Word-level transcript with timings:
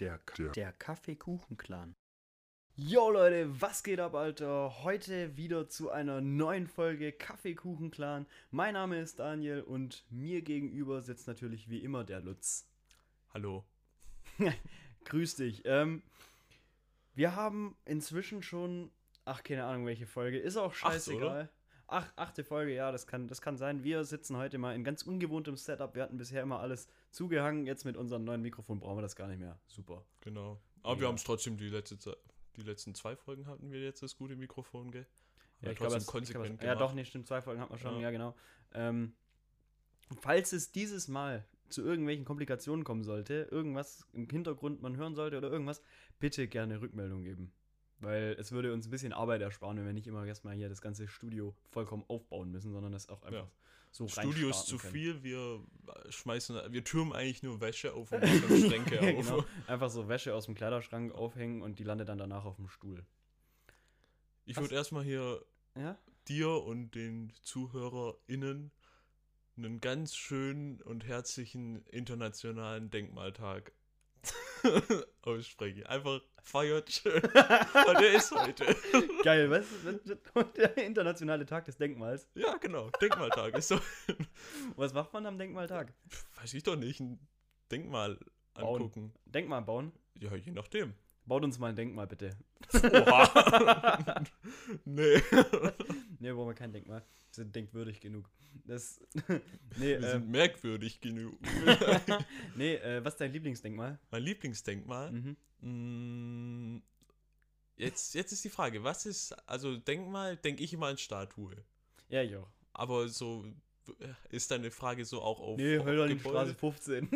Der, 0.00 0.18
der, 0.36 0.48
der 0.50 0.72
Kaffeekuchen-Clan. 0.72 1.94
Yo 2.74 3.10
Leute, 3.10 3.60
was 3.60 3.84
geht 3.84 4.00
ab, 4.00 4.16
Alter? 4.16 4.82
Heute 4.82 5.36
wieder 5.36 5.68
zu 5.68 5.88
einer 5.88 6.20
neuen 6.20 6.66
Folge 6.66 7.12
Kaffeekuchen-Clan. 7.12 8.26
Mein 8.50 8.74
Name 8.74 9.00
ist 9.00 9.20
Daniel 9.20 9.60
und 9.60 10.04
mir 10.10 10.42
gegenüber 10.42 11.00
sitzt 11.00 11.28
natürlich 11.28 11.70
wie 11.70 11.78
immer 11.78 12.02
der 12.02 12.22
Lutz. 12.22 12.68
Hallo. 13.32 13.64
Grüß 15.04 15.36
dich. 15.36 15.62
Ähm, 15.64 16.02
wir 17.14 17.36
haben 17.36 17.76
inzwischen 17.84 18.42
schon, 18.42 18.90
ach, 19.24 19.44
keine 19.44 19.64
Ahnung, 19.64 19.86
welche 19.86 20.08
Folge. 20.08 20.38
Ist 20.38 20.56
auch 20.56 20.74
scheißegal. 20.74 21.48
Ach, 21.88 22.12
achte 22.16 22.42
Folge, 22.42 22.74
ja, 22.74 22.90
das 22.90 23.06
kann, 23.06 23.28
das 23.28 23.40
kann 23.40 23.56
sein. 23.56 23.84
Wir 23.84 24.04
sitzen 24.04 24.36
heute 24.36 24.58
mal 24.58 24.74
in 24.74 24.82
ganz 24.82 25.02
ungewohntem 25.02 25.56
Setup. 25.56 25.94
Wir 25.94 26.02
hatten 26.02 26.16
bisher 26.16 26.42
immer 26.42 26.58
alles 26.58 26.88
zugehangen. 27.12 27.64
Jetzt 27.64 27.84
mit 27.84 27.96
unserem 27.96 28.24
neuen 28.24 28.42
Mikrofon 28.42 28.80
brauchen 28.80 28.98
wir 28.98 29.02
das 29.02 29.14
gar 29.14 29.28
nicht 29.28 29.38
mehr. 29.38 29.58
Super. 29.68 30.04
Genau. 30.20 30.60
Aber 30.82 30.94
Ja. 30.94 31.00
wir 31.02 31.08
haben 31.08 31.14
es 31.14 31.22
trotzdem 31.24 31.56
die 31.56 31.68
letzte 31.68 31.96
Zeit, 31.98 32.16
die 32.56 32.62
letzten 32.62 32.94
zwei 32.94 33.14
Folgen 33.14 33.46
hatten 33.46 33.70
wir 33.70 33.80
jetzt 33.80 34.02
das 34.02 34.16
gute 34.16 34.34
Mikrofon, 34.34 34.90
gell? 34.90 35.06
Ja, 35.60 35.70
ich 35.70 35.76
glaube, 35.78 35.94
das- 35.94 36.02
ich 36.04 36.08
konsequent 36.10 36.58
glaub, 36.58 36.62
ja, 36.68 36.74
doch, 36.74 36.92
nicht 36.92 37.08
stimmt. 37.08 37.28
Zwei 37.28 37.40
Folgen 37.40 37.60
hat 37.60 37.70
man 37.70 37.78
schon, 37.78 37.94
ja, 37.96 38.00
Ja. 38.02 38.10
genau. 38.10 38.34
Ähm, 38.74 39.14
falls 40.20 40.52
es 40.52 40.72
dieses 40.72 41.06
Mal 41.08 41.44
zu 41.68 41.82
irgendwelchen 41.82 42.24
Komplikationen 42.24 42.84
kommen 42.84 43.04
sollte, 43.04 43.48
irgendwas 43.50 44.06
im 44.12 44.28
Hintergrund 44.28 44.82
man 44.82 44.96
hören 44.96 45.14
sollte 45.14 45.36
oder 45.38 45.50
irgendwas, 45.50 45.82
bitte 46.18 46.46
gerne 46.48 46.80
Rückmeldung 46.80 47.22
geben. 47.22 47.52
Weil 48.00 48.36
es 48.38 48.52
würde 48.52 48.72
uns 48.74 48.86
ein 48.86 48.90
bisschen 48.90 49.12
Arbeit 49.14 49.40
ersparen, 49.40 49.78
wenn 49.78 49.86
wir 49.86 49.92
nicht 49.94 50.06
immer 50.06 50.24
erstmal 50.26 50.54
hier 50.54 50.68
das 50.68 50.82
ganze 50.82 51.08
Studio 51.08 51.54
vollkommen 51.70 52.04
aufbauen 52.08 52.50
müssen, 52.50 52.72
sondern 52.72 52.92
das 52.92 53.08
auch 53.08 53.22
einfach 53.22 53.44
Ja. 53.46 53.50
so 53.90 54.06
Studio 54.06 54.50
ist 54.50 54.66
zu 54.66 54.76
können. 54.76 54.92
viel, 54.92 55.22
wir 55.22 55.64
schmeißen, 56.10 56.72
wir 56.72 56.84
türmen 56.84 57.12
eigentlich 57.14 57.42
nur 57.42 57.60
Wäsche 57.62 57.94
auf 57.94 58.12
und 58.12 58.20
Schränke 58.70 58.96
Ja, 58.96 59.00
auf. 59.18 59.24
genau. 59.26 59.44
Einfach 59.66 59.88
so 59.88 60.08
Wäsche 60.08 60.34
aus 60.34 60.44
dem 60.44 60.54
Kleiderschrank 60.54 61.12
aufhängen 61.14 61.62
und 61.62 61.78
die 61.78 61.84
landet 61.84 62.08
dann 62.10 62.18
danach 62.18 62.44
auf 62.44 62.56
dem 62.56 62.68
Stuhl. 62.68 63.02
Ich 64.44 64.56
würde 64.58 64.74
erstmal 64.74 65.02
hier 65.02 65.42
Ja? 65.74 65.96
dir 66.28 66.50
und 66.50 66.94
den 66.94 67.32
ZuhörerInnen 67.42 68.70
einen 69.56 69.80
ganz 69.80 70.14
schönen 70.14 70.82
und 70.82 71.06
herzlichen 71.06 71.82
internationalen 71.86 72.90
Denkmaltag 72.90 73.72
aussprechen. 75.22 75.84
Einfach 75.86 76.20
feiert 76.42 76.90
schön. 76.92 77.22
Und 77.22 78.00
der 78.00 78.12
ist 78.14 78.32
heute. 78.32 78.64
Geil, 79.22 79.50
was? 79.50 79.66
was- 80.34 80.52
Der 80.56 80.76
internationale 80.78 81.44
Tag 81.46 81.64
des 81.64 81.76
Denkmals. 81.76 82.28
Ja, 82.34 82.56
genau. 82.56 82.90
Denkmaltag 83.00 83.56
ist 83.58 83.68
so. 83.68 83.80
Was 84.76 84.92
macht 84.92 85.12
man 85.12 85.26
am 85.26 85.38
Denkmaltag? 85.38 85.92
Weiß 86.40 86.54
ich 86.54 86.62
doch 86.62 86.76
nicht. 86.76 87.00
Ein 87.00 87.18
Denkmal 87.70 88.18
Bauen. 88.54 88.76
angucken. 88.82 89.12
Denkmal 89.26 89.62
bauen. 89.62 89.92
Ja, 90.18 90.34
je 90.34 90.52
nachdem. 90.52 90.94
Baut 91.26 91.42
uns 91.44 91.58
mal 91.58 91.68
ein 91.70 91.76
Denkmal, 91.76 92.06
bitte. 92.06 92.36
Oha. 92.72 94.24
nee. 94.84 95.20
Ne, 96.18 96.32
brauchen 96.32 96.48
wir 96.48 96.54
kein 96.54 96.72
Denkmal. 96.72 97.00
Wir 97.00 97.34
sind 97.34 97.54
denkwürdig 97.54 98.00
genug. 98.00 98.30
Das. 98.64 98.98
nee, 99.28 99.40
Wir 99.76 100.00
sind 100.00 100.22
ähm, 100.22 100.30
merkwürdig 100.30 101.00
genug. 101.02 101.34
nee 102.56 102.76
äh, 102.76 103.04
was 103.04 103.14
ist 103.14 103.20
dein 103.20 103.32
Lieblingsdenkmal? 103.32 103.98
mein 104.10 104.22
Lieblingsdenkmal. 104.22 105.12
Mhm. 105.12 105.36
Mm, 105.60 106.82
Jetzt, 107.76 108.14
jetzt 108.14 108.32
ist 108.32 108.42
die 108.44 108.48
Frage, 108.48 108.82
was 108.82 109.04
ist, 109.04 109.32
also 109.46 109.76
Denkmal, 109.76 110.38
denke 110.38 110.62
ich 110.64 110.72
immer 110.72 110.86
an 110.86 110.96
Statue. 110.96 111.54
Ja, 112.08 112.22
ich 112.22 112.34
auch. 112.34 112.48
Aber 112.72 113.08
so 113.08 113.44
äh, 114.00 114.08
ist 114.30 114.50
deine 114.50 114.70
Frage 114.70 115.04
so 115.04 115.20
auch 115.20 115.38
auf, 115.40 115.58
Nee, 115.58 115.76
auf 115.78 115.84
Hölderlin 115.84 116.16
Gebäude? 116.16 116.54
Straße 116.54 116.54
15. 116.54 117.10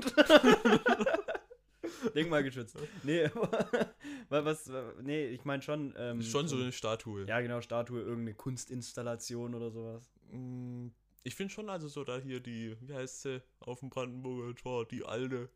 Denkmal 2.14 2.42
geschützt. 2.44 2.76
Nee, 3.02 3.24
aber 3.24 3.89
was, 4.30 4.70
nee, 5.02 5.26
ich 5.26 5.44
meine 5.44 5.62
schon. 5.62 5.94
Ähm, 5.96 6.22
Schon 6.22 6.48
so 6.48 6.56
eine 6.56 6.72
Statue. 6.72 7.26
Ja, 7.26 7.40
genau, 7.40 7.60
Statue, 7.60 8.00
irgendeine 8.00 8.34
Kunstinstallation 8.34 9.54
oder 9.54 9.70
sowas. 9.70 10.10
Mm, 10.30 10.88
Ich 11.24 11.34
finde 11.34 11.52
schon 11.52 11.68
also 11.68 11.88
so 11.88 12.04
da 12.04 12.18
hier 12.18 12.40
die, 12.40 12.76
wie 12.80 12.94
heißt 12.94 13.22
sie, 13.22 13.42
auf 13.60 13.80
dem 13.80 13.90
Brandenburger 13.90 14.54
Tor, 14.54 14.86
die 14.86 15.04
alte, 15.04 15.50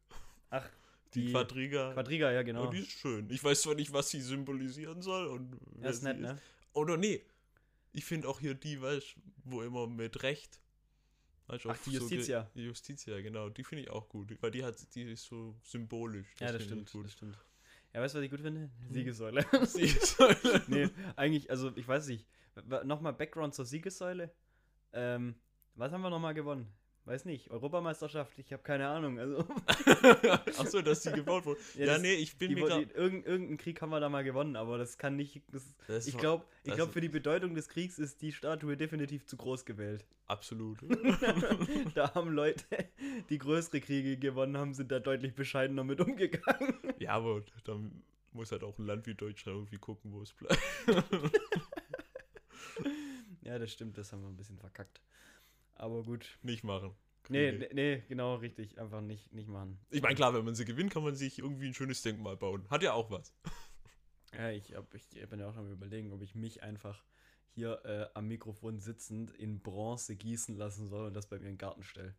Ach, 0.51 0.69
die, 1.15 1.27
die 1.27 1.33
Quadriga. 1.33 1.93
Quadriga, 1.93 2.33
ja, 2.33 2.43
genau. 2.43 2.65
Ja, 2.65 2.71
die 2.71 2.81
ist 2.81 2.91
schön. 2.91 3.31
Ich 3.31 3.43
weiß 3.43 3.63
zwar 3.63 3.75
nicht, 3.75 3.93
was 3.93 4.11
sie 4.11 4.21
symbolisieren 4.21 5.01
soll 5.03 5.27
und 5.29 5.57
Ja, 5.81 5.91
ist 5.91 6.03
nett, 6.03 6.19
ne? 6.21 6.39
Oder 6.73 6.97
nee, 6.97 7.23
ich 7.93 8.05
finde 8.05 8.29
auch 8.29 8.41
hier 8.41 8.55
die, 8.55 8.81
weißt 8.83 9.15
wo 9.45 9.63
immer 9.63 9.87
mit 9.87 10.23
Recht. 10.23 10.59
Weißt, 11.47 11.67
Ach, 11.67 11.77
die 11.85 11.91
so 11.91 11.99
Justitia. 12.01 12.51
die 12.55 12.65
Justitia, 12.65 13.21
genau. 13.21 13.51
Die 13.51 13.63
finde 13.63 13.85
ich 13.85 13.91
auch 13.91 14.09
gut, 14.09 14.35
weil 14.43 14.51
die 14.51 14.65
hat, 14.65 14.77
die 14.95 15.03
ist 15.03 15.25
so 15.25 15.55
symbolisch. 15.63 16.27
Ja, 16.41 16.51
das 16.51 16.65
stimmt, 16.65 16.91
das 16.93 17.13
stimmt. 17.13 17.39
Ja, 17.95 18.01
weißt 18.01 18.15
du, 18.15 18.19
was 18.19 18.25
ich 18.25 18.31
gut 18.31 18.41
finde? 18.41 18.71
Siegessäule. 18.91 19.47
Siegessäule. 19.63 20.63
nee, 20.67 20.89
eigentlich, 21.15 21.49
also 21.49 21.71
ich 21.77 21.87
weiß 21.87 22.09
nicht. 22.09 22.27
Nochmal 22.85 23.13
Background 23.13 23.55
zur 23.55 23.65
Siegessäule. 23.65 24.33
Ähm, 24.93 25.37
was 25.77 25.93
haben 25.93 26.03
wir 26.03 26.11
nochmal 26.11 26.35
gewonnen? 26.35 26.67
Weiß 27.07 27.27
nicht. 27.27 27.51
Europameisterschaft, 27.51 28.39
ich 28.39 28.51
habe 28.53 28.63
keine 28.63 28.89
Ahnung. 28.89 29.19
Also, 29.19 29.47
Achso, 30.59 30.81
dass 30.81 31.03
die 31.03 31.13
gebaut 31.13 31.45
wurde. 31.45 31.61
Ja, 31.77 31.85
das- 31.87 32.01
nee, 32.03 32.15
ich 32.15 32.39
bin 32.39 32.49
die, 32.49 32.55
mir 32.55 32.67
gerade. 32.67 32.83
irgend, 32.95 33.27
irgendeinen 33.27 33.59
Krieg 33.59 33.83
haben 33.83 33.91
wir 33.91 34.01
da 34.01 34.09
mal 34.09 34.25
gewonnen, 34.25 34.57
aber 34.57 34.79
das 34.79 34.97
kann 34.97 35.15
nicht. 35.17 35.43
Das, 35.53 36.07
ich 36.07 36.15
war- 36.15 36.21
glaube, 36.21 36.45
ich 36.63 36.69
das 36.71 36.77
glaub, 36.77 36.93
für 36.93 37.03
die 37.03 37.11
Bedeutung 37.11 37.55
des 37.55 37.69
Kriegs 37.69 37.99
ist 37.99 38.23
die 38.23 38.33
Statue 38.33 38.79
definitiv 38.79 39.27
zu 39.27 39.37
groß 39.37 39.67
gewählt. 39.67 40.07
Absolut. 40.29 40.79
da 41.95 42.15
haben 42.15 42.33
Leute, 42.33 42.65
die 43.29 43.37
größere 43.37 43.83
Kriege 43.83 44.17
gewonnen 44.17 44.57
haben, 44.57 44.73
sind 44.73 44.91
da 44.91 44.99
deutlich 44.99 45.35
bescheidener 45.35 45.85
mit 45.85 46.01
umgegangen. 46.01 46.79
ja, 47.01 47.11
aber 47.11 47.43
dann 47.65 48.03
muss 48.33 48.51
halt 48.51 48.65
auch 48.65 48.79
ein 48.79 48.87
Land 48.87 49.07
wie 49.07 49.15
Deutschland 49.15 49.57
irgendwie 49.59 49.77
gucken, 49.77 50.11
wo 50.13 50.23
es 50.23 50.33
bleibt. 50.33 50.59
ja, 53.43 53.59
das 53.59 53.71
stimmt, 53.73 53.99
das 53.99 54.11
haben 54.13 54.23
wir 54.23 54.29
ein 54.29 54.37
bisschen 54.37 54.59
verkackt. 54.59 55.03
Aber 55.75 56.03
gut. 56.03 56.39
Nicht 56.43 56.65
machen. 56.65 56.95
Nee, 57.29 57.51
Kriege. 57.51 57.69
nee, 57.75 57.97
nee, 57.97 58.03
genau, 58.09 58.37
richtig. 58.37 58.79
Einfach 58.79 59.01
nicht, 59.01 59.33
nicht 59.33 59.49
machen. 59.49 59.79
Ich 59.91 60.03
meine, 60.03 60.15
klar, 60.15 60.35
wenn 60.35 60.45
man 60.45 60.55
sie 60.55 60.65
gewinnt, 60.65 60.93
kann 60.93 61.03
man 61.03 61.15
sich 61.15 61.39
irgendwie 61.39 61.67
ein 61.69 61.75
schönes 61.75 62.03
Denkmal 62.03 62.37
bauen. 62.37 62.69
Hat 62.71 62.83
ja 62.83 62.93
auch 62.93 63.11
was. 63.11 63.33
Ja, 64.37 64.51
ich, 64.51 64.75
hab, 64.75 64.93
ich 64.93 65.09
bin 65.29 65.39
ja 65.39 65.49
auch 65.49 65.57
am 65.57 65.71
überlegen, 65.71 66.13
ob 66.13 66.21
ich 66.21 66.35
mich 66.35 66.61
einfach 66.65 67.05
hier 67.51 67.81
äh, 67.85 68.09
am 68.19 68.27
Mikrofon 68.27 68.81
sitzend 68.81 69.31
in 69.31 69.61
Bronze 69.61 70.17
gießen 70.17 70.57
lassen 70.57 70.89
soll 70.89 71.07
und 71.07 71.15
das 71.15 71.29
bei 71.29 71.39
mir 71.39 71.47
in 71.47 71.53
den 71.53 71.59
Garten 71.59 71.85
stelle. 71.85 72.17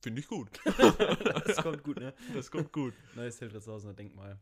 Finde 0.00 0.20
ich 0.20 0.28
gut. 0.28 0.48
Das 1.46 1.58
kommt 1.58 1.82
gut, 1.84 1.98
ne? 1.98 2.14
Das 2.34 2.50
kommt 2.50 2.72
gut. 2.72 2.94
Neues 3.14 3.38
Hildritzhausener 3.38 3.92
Denkmal. 3.92 4.38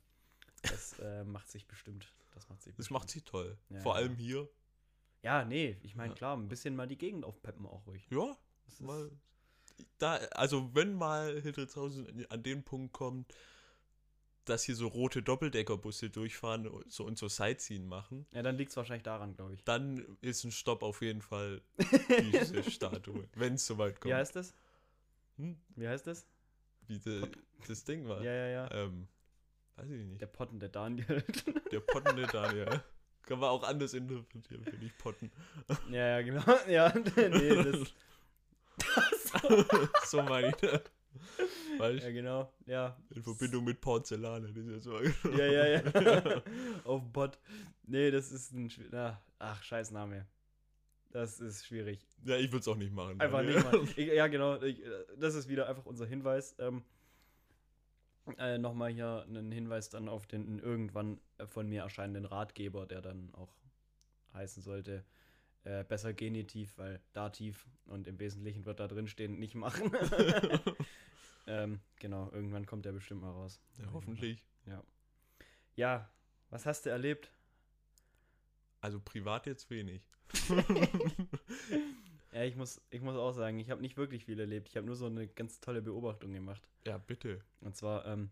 Das 0.62 0.98
äh, 1.00 1.24
macht 1.24 1.50
sich 1.50 1.66
bestimmt. 1.66 2.12
Das 2.34 2.48
macht 2.48 2.62
sich 2.62 2.74
Das 2.76 2.90
macht 2.90 3.10
sie 3.10 3.22
toll. 3.22 3.58
Ja, 3.68 3.80
Vor 3.80 3.94
ja. 3.94 4.02
allem 4.02 4.14
hier. 4.14 4.48
Ja, 5.24 5.42
nee, 5.42 5.78
ich 5.82 5.96
meine, 5.96 6.12
klar, 6.12 6.36
ein 6.36 6.48
bisschen 6.48 6.76
mal 6.76 6.86
die 6.86 6.98
Gegend 6.98 7.24
aufpeppen 7.24 7.64
auch 7.66 7.86
ruhig. 7.86 8.06
Ja, 8.10 8.36
Das 8.66 8.80
mal. 8.80 9.10
Da, 9.98 10.16
also 10.32 10.74
wenn 10.74 10.94
mal 10.94 11.40
Hildritzhausen 11.40 12.26
an 12.30 12.42
den 12.42 12.62
Punkt 12.62 12.92
kommt, 12.92 13.34
dass 14.44 14.64
hier 14.64 14.76
so 14.76 14.86
rote 14.86 15.22
Doppeldeckerbusse 15.22 16.10
durchfahren 16.10 16.68
so, 16.86 17.04
und 17.04 17.16
so 17.16 17.28
Sightseeing 17.28 17.86
machen, 17.86 18.26
ja, 18.32 18.42
dann 18.42 18.56
liegt 18.56 18.70
es 18.70 18.76
wahrscheinlich 18.76 19.02
daran, 19.02 19.34
glaube 19.34 19.54
ich. 19.54 19.64
dann 19.64 20.04
ist 20.20 20.44
ein 20.44 20.52
Stopp 20.52 20.82
auf 20.82 21.00
jeden 21.00 21.22
Fall 21.22 21.62
diese 22.32 22.62
Statue, 22.70 23.26
wenn 23.34 23.54
es 23.54 23.66
soweit 23.66 24.00
kommt. 24.00 24.12
Wie 24.12 24.14
heißt 24.14 24.36
das? 24.36 24.54
Hm? 25.38 25.56
Wie 25.74 25.88
heißt 25.88 26.06
das? 26.06 26.26
Wie 26.86 26.98
de, 26.98 27.30
das 27.66 27.84
Ding 27.84 28.06
war. 28.06 28.22
Ja, 28.22 28.32
ja, 28.32 28.46
ja. 28.48 28.70
Ähm, 28.72 29.08
weiß 29.76 29.88
ich 29.88 30.04
nicht. 30.04 30.20
Der 30.20 30.26
Potten, 30.26 30.60
der 30.60 30.68
Daniel. 30.68 31.24
Der 31.72 31.80
pottende 31.80 32.26
Daniel. 32.26 32.82
Kann 33.26 33.38
man 33.38 33.48
auch 33.50 33.62
anders 33.62 33.94
interpretieren, 33.94 34.64
finde 34.64 34.86
ich, 34.86 34.96
potten. 34.98 35.30
ja, 35.90 36.18
ja, 36.18 36.22
genau. 36.22 36.42
Ja, 36.68 36.92
nee, 37.16 37.62
das. 37.72 37.94
so 40.10 40.22
meine 40.22 40.48
ich 40.48 40.56
das. 40.56 40.80
Weißt 41.78 42.04
Ja, 42.04 42.10
genau. 42.10 42.52
Ja. 42.66 42.96
in 43.14 43.22
Verbindung 43.22 43.64
mit 43.64 43.80
Porzellan. 43.80 44.42
Das 44.42 44.56
ist 44.56 44.68
ja 44.68 44.80
so. 44.80 45.00
Ja, 45.30 45.46
ja, 45.46 45.66
ja. 45.66 46.42
Auf 46.84 47.00
dem 47.02 47.12
Bot. 47.12 47.38
Nee, 47.84 48.10
das 48.10 48.32
ist 48.32 48.52
ein. 48.52 48.70
Na, 48.90 49.20
ach, 49.38 49.62
scheiß 49.62 49.90
Name. 49.92 50.26
Das 51.10 51.38
ist 51.40 51.64
schwierig. 51.66 52.04
Ja, 52.24 52.36
ich 52.36 52.48
würde 52.50 52.58
es 52.58 52.68
auch 52.68 52.74
nicht 52.76 52.92
machen. 52.92 53.20
Einfach 53.20 53.38
Daniel. 53.38 53.54
nicht 53.54 53.72
mal. 53.72 53.84
Ich, 53.96 53.96
ja, 53.96 54.26
genau. 54.26 54.60
Ich, 54.62 54.84
äh, 54.84 54.90
das 55.16 55.34
ist 55.36 55.48
wieder 55.48 55.68
einfach 55.68 55.86
unser 55.86 56.06
Hinweis. 56.06 56.56
Ähm, 56.58 56.82
äh, 58.38 58.58
Nochmal 58.58 58.90
hier 58.90 59.24
einen 59.28 59.52
Hinweis 59.52 59.90
dann 59.90 60.08
auf 60.08 60.26
den 60.26 60.58
irgendwann 60.58 61.20
äh, 61.38 61.46
von 61.46 61.68
mir 61.68 61.82
erscheinenden 61.82 62.24
Ratgeber, 62.24 62.86
der 62.86 63.02
dann 63.02 63.32
auch 63.34 63.54
heißen 64.32 64.62
sollte. 64.62 65.04
Äh, 65.64 65.84
besser 65.84 66.12
Genitiv, 66.12 66.76
weil 66.76 67.00
Dativ 67.12 67.66
und 67.86 68.06
im 68.06 68.18
Wesentlichen 68.18 68.66
wird 68.66 68.80
da 68.80 68.88
drin 68.88 69.08
stehen, 69.08 69.38
nicht 69.38 69.54
machen. 69.54 69.92
ähm, 71.46 71.80
genau, 71.98 72.30
irgendwann 72.32 72.66
kommt 72.66 72.84
der 72.84 72.92
bestimmt 72.92 73.22
mal 73.22 73.30
raus. 73.30 73.60
Ja, 73.78 73.90
hoffentlich. 73.92 74.44
Ja, 75.76 76.08
was 76.50 76.66
hast 76.66 76.86
du 76.86 76.90
erlebt? 76.90 77.32
Also 78.80 79.00
privat 79.00 79.46
jetzt 79.46 79.70
wenig. 79.70 80.06
Ja, 82.34 82.42
ich 82.42 82.56
muss, 82.56 82.82
ich 82.90 83.00
muss 83.00 83.16
auch 83.16 83.32
sagen, 83.32 83.58
ich 83.60 83.70
habe 83.70 83.80
nicht 83.80 83.96
wirklich 83.96 84.24
viel 84.24 84.38
erlebt. 84.40 84.68
Ich 84.68 84.76
habe 84.76 84.86
nur 84.86 84.96
so 84.96 85.06
eine 85.06 85.28
ganz 85.28 85.60
tolle 85.60 85.80
Beobachtung 85.80 86.32
gemacht. 86.32 86.68
ja, 86.84 86.98
bitte. 86.98 87.40
Und 87.60 87.76
zwar, 87.76 88.04
ähm, 88.06 88.30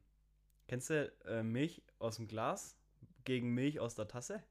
Kennst 0.69 0.91
du 0.91 1.13
äh, 1.27 1.43
Milch 1.43 1.83
aus 1.99 2.17
dem 2.17 2.27
Glas 2.29 2.77
gegen 3.25 3.53
Milch 3.53 3.79
aus 3.79 3.95
der 3.95 4.09
Tasse? 4.09 4.43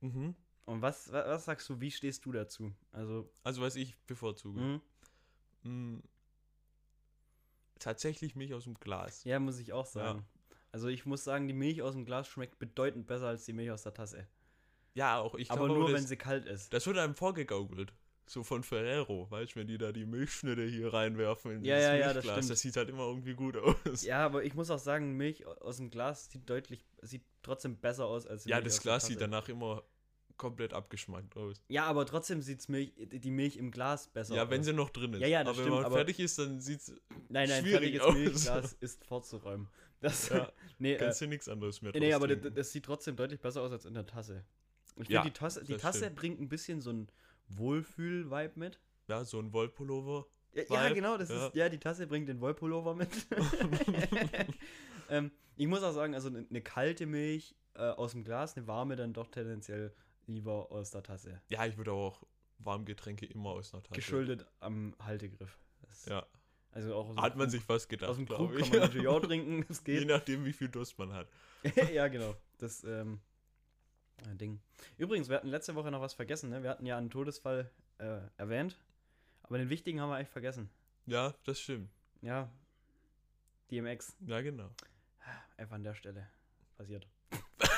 Mhm. 0.00 0.34
Und 0.64 0.82
was, 0.82 1.12
was, 1.12 1.26
was 1.26 1.44
sagst 1.44 1.68
du, 1.68 1.80
wie 1.80 1.90
stehst 1.90 2.24
du 2.24 2.32
dazu? 2.32 2.72
Also, 2.92 3.30
Also, 3.44 3.62
was 3.62 3.76
ich 3.76 3.96
bevorzuge. 4.06 4.60
mhm. 4.60 4.80
Mm, 5.64 6.02
tatsächlich 7.78 8.34
Milch 8.34 8.52
aus 8.52 8.64
dem 8.64 8.74
Glas. 8.74 9.22
ja, 9.22 9.38
muss 9.38 9.60
ich 9.60 9.72
auch 9.72 9.86
sagen. 9.86 10.26
Also, 10.72 10.88
ich 10.88 11.06
muss 11.06 11.22
sagen, 11.22 11.46
die 11.46 11.54
Milch 11.54 11.82
aus 11.82 11.94
dem 11.94 12.04
Glas 12.04 12.26
schmeckt 12.26 12.58
bedeutend 12.58 13.06
besser 13.06 13.28
als 13.28 13.44
die 13.44 13.52
Milch 13.52 13.70
aus 13.70 13.82
der 13.84 13.94
Tasse. 13.94 14.26
Ja, 14.94 15.20
auch 15.20 15.36
ich 15.36 15.50
aber 15.52 15.68
nur, 15.68 15.88
das, 15.88 16.00
wenn 16.00 16.06
sie 16.06 16.16
kalt 16.16 16.46
ist. 16.46 16.72
das 16.72 16.86
wird 16.86 16.98
einem 16.98 17.14
vorgegaukelt. 17.14 17.92
So 18.32 18.42
von 18.42 18.62
Ferrero, 18.62 19.30
weißt 19.30 19.52
du, 19.54 19.60
wenn 19.60 19.66
die 19.66 19.76
da 19.76 19.92
die 19.92 20.06
Milchschnitte 20.06 20.64
hier 20.64 20.90
reinwerfen 20.90 21.50
in 21.50 21.64
Ja, 21.64 21.74
dieses 21.76 21.88
ja, 21.90 21.94
ja, 21.96 22.12
das 22.14 22.24
stimmt. 22.24 22.48
das 22.50 22.60
sieht 22.60 22.76
halt 22.76 22.88
immer 22.88 23.02
irgendwie 23.06 23.34
gut 23.34 23.58
aus. 23.58 24.02
Ja, 24.04 24.24
aber 24.24 24.42
ich 24.42 24.54
muss 24.54 24.70
auch 24.70 24.78
sagen, 24.78 25.18
Milch 25.18 25.46
aus 25.46 25.76
dem 25.76 25.90
Glas 25.90 26.30
sieht 26.30 26.48
deutlich, 26.48 26.82
sieht 27.02 27.24
trotzdem 27.42 27.76
besser 27.76 28.06
aus 28.06 28.26
als 28.26 28.46
Ja, 28.46 28.56
Milch 28.56 28.68
das 28.68 28.80
Glas 28.80 29.04
sieht 29.06 29.20
danach 29.20 29.50
immer 29.50 29.82
komplett 30.38 30.72
abgeschmackt 30.72 31.36
aus. 31.36 31.62
Ja, 31.68 31.84
aber 31.84 32.06
trotzdem 32.06 32.40
sieht 32.40 32.66
Milch, 32.70 32.94
die 32.96 33.30
Milch 33.30 33.58
im 33.58 33.70
Glas 33.70 34.08
besser 34.08 34.34
ja, 34.34 34.44
aus. 34.44 34.50
wenn 34.50 34.64
sie 34.64 34.72
noch 34.72 34.88
drin 34.88 35.12
ist. 35.12 35.20
Ja, 35.20 35.26
ja, 35.26 35.44
das 35.44 35.48
aber 35.50 35.58
wenn 35.58 35.64
stimmt, 35.64 35.76
man 35.76 35.84
aber- 35.84 35.96
fertig 35.96 36.18
ist, 36.18 36.38
dann 36.38 36.58
sieht's 36.58 36.88
Nein, 37.28 37.50
nein, 37.50 37.62
schwierig 37.62 37.98
fertiges 38.00 38.02
aus. 38.02 38.14
Milchglas 38.14 38.72
ist 38.80 39.04
vorzuräumen. 39.04 39.68
Das, 40.00 40.30
Ja, 40.30 40.50
nee, 40.78 40.94
äh, 40.94 40.96
kannst 40.96 41.20
du 41.20 41.26
nichts 41.26 41.50
anderes 41.50 41.82
mehr 41.82 41.92
nee, 41.94 42.14
aber 42.14 42.28
das, 42.28 42.54
das 42.54 42.72
sieht 42.72 42.86
trotzdem 42.86 43.14
deutlich 43.14 43.40
besser 43.40 43.60
aus 43.60 43.72
als 43.72 43.84
in 43.84 43.92
der 43.92 44.06
Tasse. 44.06 44.42
Ich 44.96 45.08
Ja, 45.10 45.20
finde, 45.20 45.32
die 45.34 45.38
Tasse, 45.38 45.64
die 45.64 45.76
Tasse 45.76 45.98
stimmt. 45.98 46.16
bringt 46.16 46.40
ein 46.40 46.48
bisschen 46.48 46.80
so 46.80 46.90
ein 46.90 47.08
Wohlfühl-Vibe 47.48 48.52
mit. 48.58 48.80
Ja, 49.08 49.24
so 49.24 49.38
ein 49.38 49.52
Wollpullover. 49.52 50.26
Ja, 50.54 50.62
ja 50.68 50.92
genau, 50.92 51.16
das 51.16 51.30
ja. 51.30 51.46
ist, 51.46 51.54
ja, 51.54 51.68
die 51.68 51.78
Tasse 51.78 52.06
bringt 52.06 52.28
den 52.28 52.40
Wollpullover 52.40 52.94
mit. 52.94 53.08
ähm, 55.08 55.30
ich 55.56 55.66
muss 55.66 55.82
auch 55.82 55.92
sagen, 55.92 56.14
also 56.14 56.28
eine 56.28 56.46
eine 56.48 56.60
kalte 56.60 57.06
Milch 57.06 57.54
äh, 57.74 57.80
aus 57.82 58.12
dem 58.12 58.24
Glas, 58.24 58.56
eine 58.56 58.66
warme 58.66 58.96
dann 58.96 59.12
doch 59.12 59.28
tendenziell 59.28 59.92
lieber 60.26 60.70
aus 60.70 60.90
der 60.90 61.02
Tasse. 61.02 61.40
Ja, 61.48 61.64
ich 61.66 61.76
würde 61.76 61.92
auch 61.92 62.22
Warmgetränke 62.58 63.26
immer 63.26 63.50
aus 63.50 63.72
einer 63.74 63.82
Tasse. 63.82 63.94
Geschuldet 63.94 64.46
am 64.60 64.94
Haltegriff. 65.00 65.58
Das, 65.80 66.06
Ja, 66.06 66.26
Also 66.70 66.94
auch 66.94 67.16
hat 67.16 67.36
man 67.36 67.46
Krug- 67.48 67.50
sich 67.50 67.68
was 67.68 67.88
gedacht, 67.88 68.10
Aus 68.10 68.16
dem 68.16 68.26
Krug 68.28 68.52
ich. 68.54 68.60
kann 68.60 68.70
man 68.70 68.80
natürlich 68.80 69.08
auch 69.08 69.20
trinken, 69.20 69.64
das 69.68 69.82
Je 69.86 69.98
geht. 70.00 70.08
nachdem, 70.08 70.44
wie 70.44 70.52
viel 70.52 70.68
Durst 70.68 70.98
man 70.98 71.12
hat. 71.12 71.28
ja, 71.92 72.08
genau. 72.08 72.34
Das 72.58 72.84
ähm, 72.84 73.14
äh, 73.14 73.31
Ding. 74.38 74.60
Übrigens, 74.98 75.28
wir 75.28 75.36
hatten 75.36 75.48
letzte 75.48 75.74
Woche 75.74 75.90
noch 75.90 76.00
was 76.00 76.14
vergessen, 76.14 76.50
ne? 76.50 76.62
Wir 76.62 76.70
hatten 76.70 76.86
ja 76.86 76.96
einen 76.98 77.10
Todesfall 77.10 77.70
äh, 77.98 78.18
erwähnt, 78.36 78.78
aber 79.42 79.58
den 79.58 79.70
wichtigen 79.70 80.00
haben 80.00 80.10
wir 80.10 80.16
eigentlich 80.16 80.28
vergessen. 80.28 80.70
Ja, 81.06 81.34
das 81.44 81.60
stimmt. 81.60 81.90
Ja. 82.20 82.48
DMX. 83.70 84.16
Ja, 84.26 84.40
genau. 84.40 84.70
Einfach 85.56 85.76
an 85.76 85.84
der 85.84 85.94
Stelle 85.94 86.28
passiert. 86.76 87.06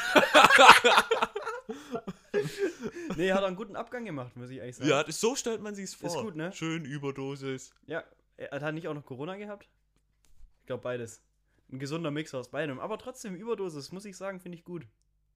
nee, 3.17 3.32
hat 3.32 3.44
einen 3.44 3.56
guten 3.56 3.76
Abgang 3.76 4.05
gemacht, 4.05 4.37
muss 4.37 4.50
ich 4.50 4.61
eigentlich 4.61 4.76
sagen. 4.76 4.91
Ja, 4.91 5.02
das- 5.02 5.20
so 5.20 5.35
stellt 5.37 5.61
man 5.61 5.75
sich's 5.75 5.94
vor. 5.94 6.08
Ist 6.08 6.17
gut, 6.17 6.37
ne? 6.37 6.52
Schön 6.52 6.85
Überdosis. 6.85 7.73
Ja, 7.87 8.05
er 8.37 8.61
hat 8.61 8.75
nicht 8.75 8.88
auch 8.88 8.94
noch 8.94 9.05
Corona 9.05 9.37
gehabt? 9.37 9.69
Ich 10.61 10.67
glaube 10.67 10.82
beides. 10.82 11.23
Ein 11.70 11.79
gesunder 11.79 12.11
Mix 12.11 12.35
aus 12.35 12.50
beidem. 12.50 12.81
Aber 12.81 12.99
trotzdem, 12.99 13.35
Überdosis, 13.35 13.93
muss 13.93 14.05
ich 14.05 14.17
sagen, 14.17 14.41
finde 14.41 14.58
ich 14.58 14.64
gut. 14.64 14.87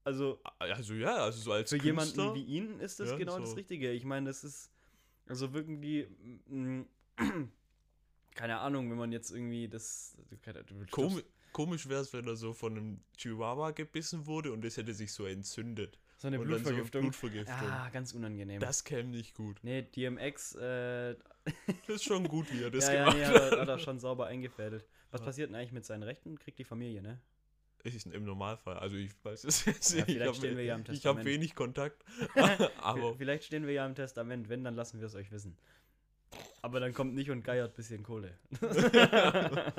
Also 0.04 0.40
Also 0.58 0.94
ja, 0.94 1.16
also 1.16 1.40
so 1.40 1.52
als 1.52 1.70
für 1.70 1.78
Künstler. 1.78 2.24
jemanden 2.24 2.34
wie 2.34 2.44
ihn 2.44 2.80
ist 2.80 2.98
das 3.00 3.10
Ja, 3.10 3.16
genau 3.16 3.34
so. 3.34 3.40
das 3.40 3.56
Richtige. 3.56 3.92
Ich 3.92 4.04
meine, 4.04 4.26
das 4.26 4.44
ist 4.44 4.70
also 5.26 5.52
wirklich, 5.52 6.06
mm, 6.46 6.82
keine 8.34 8.58
Ahnung, 8.58 8.90
wenn 8.90 8.98
man 8.98 9.12
jetzt 9.12 9.30
irgendwie 9.30 9.68
das. 9.68 10.16
keine- 10.42 10.64
Komi 10.90 11.22
komisch 11.52 11.88
wäre 11.88 12.02
es, 12.02 12.12
wenn 12.12 12.26
er 12.26 12.36
so 12.36 12.52
von 12.52 12.76
einem 12.76 13.00
Chihuahua 13.16 13.72
gebissen 13.72 14.26
wurde 14.26 14.52
und 14.52 14.64
es 14.64 14.76
hätte 14.76 14.94
sich 14.94 15.12
so 15.12 15.26
entzündet. 15.26 15.98
So 16.16 16.28
eine 16.28 16.38
und 16.40 16.48
dann 16.48 16.58
so 16.58 16.64
Blutvergiftung. 16.64 17.02
Blutvergiftung. 17.02 17.54
ah, 17.68 17.88
ganz 17.90 18.12
unangenehm. 18.12 18.60
Das 18.60 18.84
käme 18.84 19.08
nicht 19.10 19.34
gut. 19.34 19.58
nee, 19.62 19.82
DMX, 19.82 20.54
äh, 20.56 21.16
Das 21.86 21.96
ist 21.96 22.04
schon 22.04 22.28
gut, 22.28 22.52
wie 22.52 22.62
er 22.62 22.70
das 22.70 22.86
ja, 22.86 22.92
ja, 22.94 23.00
gemacht 23.04 23.16
nee, 23.18 23.24
hat. 23.24 23.52
er, 23.52 23.60
hat 23.60 23.68
er 23.68 23.78
schon 23.78 23.98
sauber 23.98 24.26
eingefädelt. 24.26 24.86
Was 25.10 25.20
Ja. 25.20 25.26
passiert 25.26 25.48
denn 25.48 25.56
eigentlich 25.56 25.72
mit 25.72 25.84
seinen 25.84 26.02
Rechten? 26.02 26.38
Kriegt 26.38 26.58
die 26.58 26.64
Familie, 26.64 27.02
ne? 27.02 27.20
Ist 27.84 28.06
Im 28.06 28.25
Normalfall. 28.25 28.76
Also 28.78 28.96
ich 28.96 29.12
weiß 29.25 29.44
es 29.44 29.64
jetzt 29.64 29.90
Ja, 29.92 29.96
nicht. 29.98 30.06
vielleicht 30.06 30.20
ich 30.22 30.28
hab- 30.28 30.34
stehen 30.36 30.56
wir 30.56 30.64
ja 30.64 30.75
im 30.75 30.80
Ich 30.82 30.88
habe 30.88 30.94
Testament. 30.96 31.26
wenig 31.26 31.54
Kontakt. 31.54 32.04
aber 32.82 33.14
Vielleicht 33.14 33.44
stehen 33.44 33.66
wir 33.66 33.72
ja 33.72 33.86
im 33.86 33.94
Testament. 33.94 34.48
Wenn, 34.48 34.64
dann 34.64 34.75
lassen 34.75 35.00
wir 35.00 35.06
es 35.06 35.14
euch 35.14 35.30
wissen. 35.30 35.56
Aber 36.60 36.80
dann 36.80 36.92
kommt 36.92 37.14
nicht 37.14 37.30
und 37.30 37.42
geiert 37.42 37.72
ein 37.72 37.76
bisschen 37.76 38.02
Kohle. 38.02 38.36
das 38.60 39.72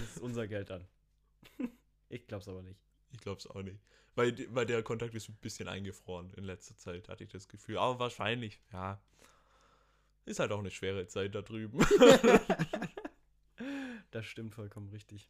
ist 0.00 0.20
unser 0.20 0.46
Geld 0.46 0.70
dann. 0.70 0.86
Ich 2.08 2.26
glaub's 2.26 2.48
aber 2.48 2.62
nicht. 2.62 2.78
ich 3.12 3.20
glaube 3.20 3.38
es 3.40 3.46
auch 3.46 3.62
nicht. 3.62 3.80
Weil, 4.14 4.34
weil 4.54 4.66
der 4.66 4.82
Kontakt 4.84 5.14
ist 5.14 5.28
ein 5.28 5.36
bisschen 5.40 5.66
eingefroren 5.66 6.32
in 6.34 6.44
letzter 6.44 6.76
Zeit, 6.76 7.08
hatte 7.08 7.24
ich 7.24 7.30
das 7.30 7.48
Gefühl. 7.48 7.78
Aber 7.78 7.98
wahrscheinlich, 7.98 8.60
ja. 8.72 9.00
Ist 10.26 10.38
halt 10.38 10.52
auch 10.52 10.60
eine 10.60 10.70
schwere 10.70 11.06
Zeit 11.08 11.34
da 11.34 11.42
drüben. 11.42 11.84
Das 14.12 14.24
stimmt 14.26 14.54
vollkommen 14.54 14.88
richtig. 14.90 15.28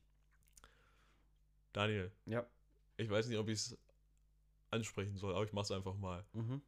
Daniel, 1.74 2.10
Ja. 2.24 2.46
ich 2.96 3.10
weiß 3.10 3.28
nicht, 3.28 3.36
ob 3.38 3.48
ich 3.48 3.58
es 3.58 3.78
ansprechen 4.70 5.16
soll, 5.16 5.34
aber 5.34 5.44
ich 5.44 5.52
mach's 5.52 5.70
einfach 5.70 5.96
mal. 5.96 6.24
Mhm. 6.32 6.62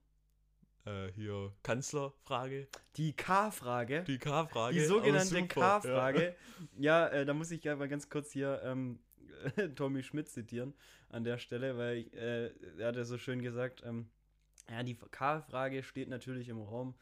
Äh, 0.84 1.10
hier, 1.12 1.52
Kanzlerfrage. 1.62 2.68
Die 2.96 3.12
K-Frage. 3.14 4.04
Die 4.04 4.18
K-Frage. 4.18 4.74
Die 4.74 4.84
sogenannte 4.84 5.46
K-Frage. 5.46 6.36
Ja, 6.76 7.08
äh, 7.08 7.24
da 7.24 7.34
muss 7.34 7.50
ich 7.50 7.64
ja 7.64 7.74
mal 7.76 7.88
ganz 7.88 8.08
kurz 8.10 8.30
hier 8.32 8.60
ähm, 8.64 8.98
Tommy 9.76 10.02
Schmidt 10.02 10.28
zitieren 10.28 10.74
an 11.08 11.24
der 11.24 11.38
Stelle, 11.38 11.76
weil 11.76 11.98
ich, 11.98 12.12
äh, 12.14 12.48
er 12.78 12.88
hat 12.88 12.96
ja 12.96 13.04
so 13.04 13.16
schön 13.18 13.42
gesagt, 13.42 13.82
ähm, 13.84 14.08
ja, 14.68 14.82
die 14.82 14.96
K-Frage 14.96 15.82
steht 15.82 16.08
natürlich 16.08 16.48
im 16.48 16.60
Raum. 16.60 16.94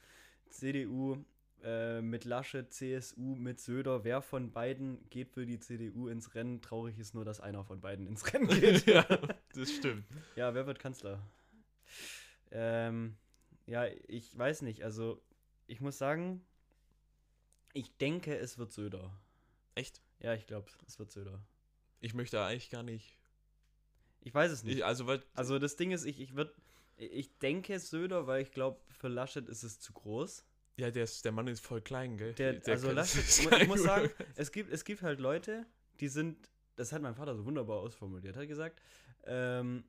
CDU 0.51 1.25
äh, 1.65 2.03
mit 2.03 2.27
Laschet, 2.27 2.71
CSU 2.71 3.35
mit 3.37 3.59
Söder. 3.59 4.05
Wer 4.05 4.21
von 4.21 4.53
beiden 4.53 5.09
geht 5.09 5.31
für 5.31 5.47
die 5.47 5.59
CDU 5.59 6.09
ins 6.09 6.35
Rennen? 6.35 6.61
Traurig 6.61 6.99
ist 6.99 7.15
nur, 7.15 7.25
dass 7.25 7.41
einer 7.41 7.65
von 7.65 7.81
beiden 7.81 8.07
ins 8.07 8.33
Rennen 8.33 8.49
geht. 8.61 8.87
ja, 8.87 9.07
das 9.55 9.73
stimmt. 9.73 10.05
Ja, 10.37 10.55
wer 10.55 10.67
wird 10.67 10.79
Kanzler? 10.79 11.27
Ähm, 12.51 13.17
ja, 13.65 13.87
ich 14.07 14.37
weiß 14.37 14.61
nicht. 14.61 14.85
Also, 14.85 15.23
ich 15.67 15.81
muss 15.81 15.97
sagen, 15.97 16.45
ich 17.73 17.97
denke, 17.97 18.37
es 18.37 18.59
wird 18.59 18.71
Söder. 18.71 19.19
Echt? 19.75 20.03
Ja, 20.21 20.35
ich 20.35 20.47
glaube, 20.47 20.71
es 20.87 20.99
wird 20.99 21.11
Söder. 21.11 21.43
Ich 22.01 22.13
möchte 22.13 22.43
eigentlich 22.43 22.69
gar 22.69 22.83
nicht. 22.83 23.19
Ich 24.21 24.35
weiß 24.35 24.53
es 24.53 24.65
nicht. 24.65 24.77
Ich, 24.77 24.85
also, 24.85 25.07
weil. 25.07 25.23
also, 25.33 25.59
das 25.59 25.77
Ding 25.77 25.93
ist, 25.93 26.05
ich, 26.05 26.21
ich 26.21 26.37
würde. 26.37 26.55
Ich 26.97 27.39
denke 27.39 27.81
Söder, 27.81 28.27
weil 28.27 28.43
ich 28.43 28.53
glaube, 28.53 28.81
für 28.91 29.09
Laschet 29.09 29.49
ist 29.49 29.65
es 29.65 29.81
zu 29.81 29.95
groß. 29.95 30.45
Ja, 30.77 30.91
der, 30.91 31.05
ist, 31.05 31.25
der 31.25 31.33
Mann 31.33 31.47
ist 31.47 31.61
voll 31.61 31.81
klein, 31.81 32.17
gell? 32.17 32.33
Der, 32.35 32.61
also 32.67 32.89
kann- 32.89 32.97
Laschet, 32.97 33.23
das 33.25 33.39
ich, 33.39 33.51
ich 33.53 33.69
muss 33.69 33.83
sagen, 33.83 34.11
es 34.35 34.51
gibt, 34.51 34.73
es 34.73 34.85
gibt 34.85 35.03
halt 35.03 35.21
Leute, 35.21 35.65
die 36.01 36.09
sind, 36.09 36.51
das 36.77 36.93
hat 36.93 37.01
mein 37.03 37.15
Vater 37.15 37.37
so 37.37 37.45
wunderbar 37.45 37.79
ausformuliert, 37.79 38.37
hat 38.37 38.49
gesagt, 38.49 38.81
ähm, 39.25 39.85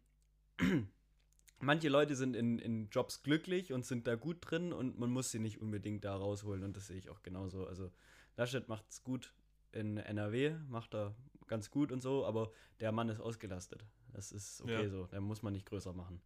manche 1.59 1.89
Leute 1.89 2.15
sind 2.15 2.35
in, 2.35 2.59
in 2.59 2.89
Jobs 2.89 3.23
glücklich 3.23 3.73
und 3.73 3.85
sind 3.85 4.05
da 4.07 4.15
gut 4.15 4.37
drin 4.41 4.73
und 4.73 4.99
man 4.99 5.09
muss 5.09 5.31
sie 5.31 5.39
nicht 5.39 5.59
unbedingt 5.59 6.03
da 6.05 6.15
rausholen 6.15 6.63
und 6.63 6.75
das 6.75 6.87
sehe 6.87 6.97
ich 6.97 7.09
auch 7.09 7.23
genauso. 7.23 7.65
Also 7.65 7.91
Laschet 8.37 8.67
macht 8.67 8.85
es 8.89 9.03
gut 9.03 9.33
in 9.71 9.97
NRW, 9.97 10.55
macht 10.67 10.93
er 10.93 11.15
ganz 11.47 11.69
gut 11.71 11.91
und 11.91 12.01
so, 12.01 12.25
aber 12.25 12.51
der 12.79 12.91
Mann 12.91 13.09
ist 13.09 13.19
ausgelastet. 13.19 13.83
Das 14.13 14.31
ist 14.31 14.61
okay 14.61 14.83
Ja. 14.83 14.89
so, 14.89 15.05
der 15.07 15.21
muss 15.21 15.41
man 15.41 15.53
nicht 15.53 15.65
größer 15.65 15.93
machen. 15.93 16.21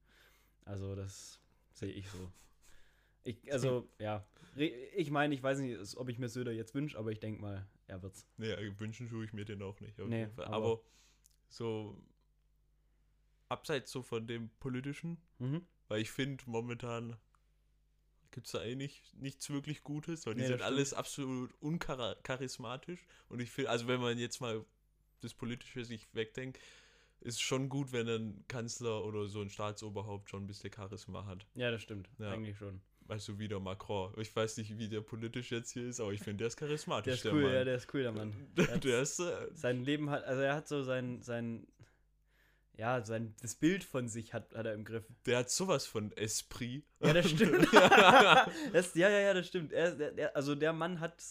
Also 0.65 0.95
das 0.95 1.39
sehe 1.73 1.91
ich 1.91 2.09
so. 2.09 2.29
Ich, 3.23 3.51
also, 3.51 3.87
ja. 3.99 4.25
Ich 4.55 5.11
meine, 5.11 5.33
ich 5.35 5.43
weiß 5.43 5.59
nicht, 5.59 5.97
ob 5.97 6.09
ich 6.09 6.17
mir 6.19 6.27
Söder 6.29 6.51
jetzt 6.51 6.73
wünsche, 6.75 6.97
aber 6.97 7.11
ich 7.11 7.19
denke 7.19 7.41
mal, 7.41 7.67
er 7.87 8.01
wird's. 8.01 8.25
Nee, 8.37 8.53
wünschen 8.77 9.07
tue 9.09 9.23
ich 9.25 9.33
mir 9.33 9.45
den 9.45 9.61
auch 9.61 9.79
nicht. 9.79 9.99
Auf 10.01 10.07
Nee, 10.09 10.27
aber- 10.37 10.47
Aber, 10.47 10.81
so 11.49 12.01
abseits 13.47 13.91
so 13.91 14.01
von 14.01 14.27
dem 14.27 14.49
politischen, 14.59 15.17
Mhm. 15.39 15.65
weil 15.87 16.01
ich 16.01 16.11
finde, 16.11 16.43
momentan 16.47 17.15
gibt 18.31 18.45
es 18.45 18.51
da 18.51 18.59
eigentlich 18.59 19.01
nichts 19.15 19.49
wirklich 19.49 19.83
Gutes, 19.83 20.25
weil 20.25 20.35
die 20.35 20.41
Nee, 20.41 20.47
sind 20.47 20.59
das 20.59 20.67
stimmt. 20.67 20.77
alles 20.77 20.93
absolut 20.93 21.53
uncharismatisch. 21.61 22.99
Und 23.27 23.39
ich 23.39 23.49
finde, 23.49 23.71
also 23.71 23.87
wenn 23.87 23.99
man 23.99 24.17
jetzt 24.19 24.39
mal 24.39 24.63
das 25.21 25.33
Politische 25.33 25.83
sich 25.83 26.07
wegdenkt, 26.13 26.59
ist 27.21 27.41
schon 27.41 27.69
gut, 27.69 27.91
wenn 27.91 28.07
ein 28.07 28.45
Kanzler 28.47 29.03
oder 29.03 29.27
so 29.27 29.41
ein 29.41 29.49
Staatsoberhaupt 29.49 30.29
schon 30.29 30.43
ein 30.43 30.47
bisschen 30.47 30.71
Charisma 30.71 31.25
hat. 31.25 31.45
Ja, 31.55 31.71
das 31.71 31.81
stimmt. 31.81 32.07
Ja. 32.19 32.31
Eigentlich 32.31 32.57
schon. 32.57 32.81
Also 33.09 33.39
wie 33.39 33.47
der 33.47 33.59
Macron. 33.59 34.13
Ich 34.17 34.35
weiß 34.35 34.57
nicht, 34.57 34.77
wie 34.77 34.87
der 34.87 35.01
politisch 35.01 35.51
jetzt 35.51 35.71
hier 35.71 35.87
ist, 35.87 35.99
aber 35.99 36.11
ich 36.13 36.21
finde, 36.21 36.37
der 36.37 36.47
ist 36.47 36.57
charismatisch. 36.57 37.21
Der 37.21 37.31
ist 37.31 37.35
cool, 37.35 37.41
Mann. 37.43 37.53
ja, 37.53 37.63
der 37.63 37.75
ist 37.75 37.93
cool, 37.93 38.03
der 38.03 38.11
Mann. 38.11 38.33
Der, 38.55 38.65
Der 38.67 38.77
der 38.77 39.01
ist. 39.01 39.19
Äh, 39.19 39.47
Sein 39.53 39.83
Leben 39.83 40.09
hat, 40.09 40.23
also 40.25 40.41
er 40.41 40.55
hat 40.55 40.67
so 40.67 40.83
sein, 40.83 41.21
sein, 41.23 41.67
ja, 42.77 43.03
sein, 43.03 43.35
das 43.41 43.55
Bild 43.55 43.83
von 43.83 44.07
sich 44.07 44.33
hat, 44.33 44.53
hat 44.53 44.65
er 44.65 44.73
im 44.73 44.85
Griff. 44.85 45.03
Der 45.25 45.39
hat 45.39 45.49
sowas 45.49 45.85
von 45.87 46.11
Esprit. 46.13 46.85
Ja, 46.99 47.13
das 47.13 47.29
stimmt. 47.29 47.67
das, 48.73 48.93
ja, 48.95 49.09
ja, 49.09 49.19
ja, 49.19 49.33
das 49.33 49.47
stimmt. 49.47 49.73
Er, 49.73 49.95
der, 49.95 50.11
der, 50.11 50.35
also 50.35 50.53
der 50.55 50.71
Mann 50.71 50.99
hat, 50.99 51.21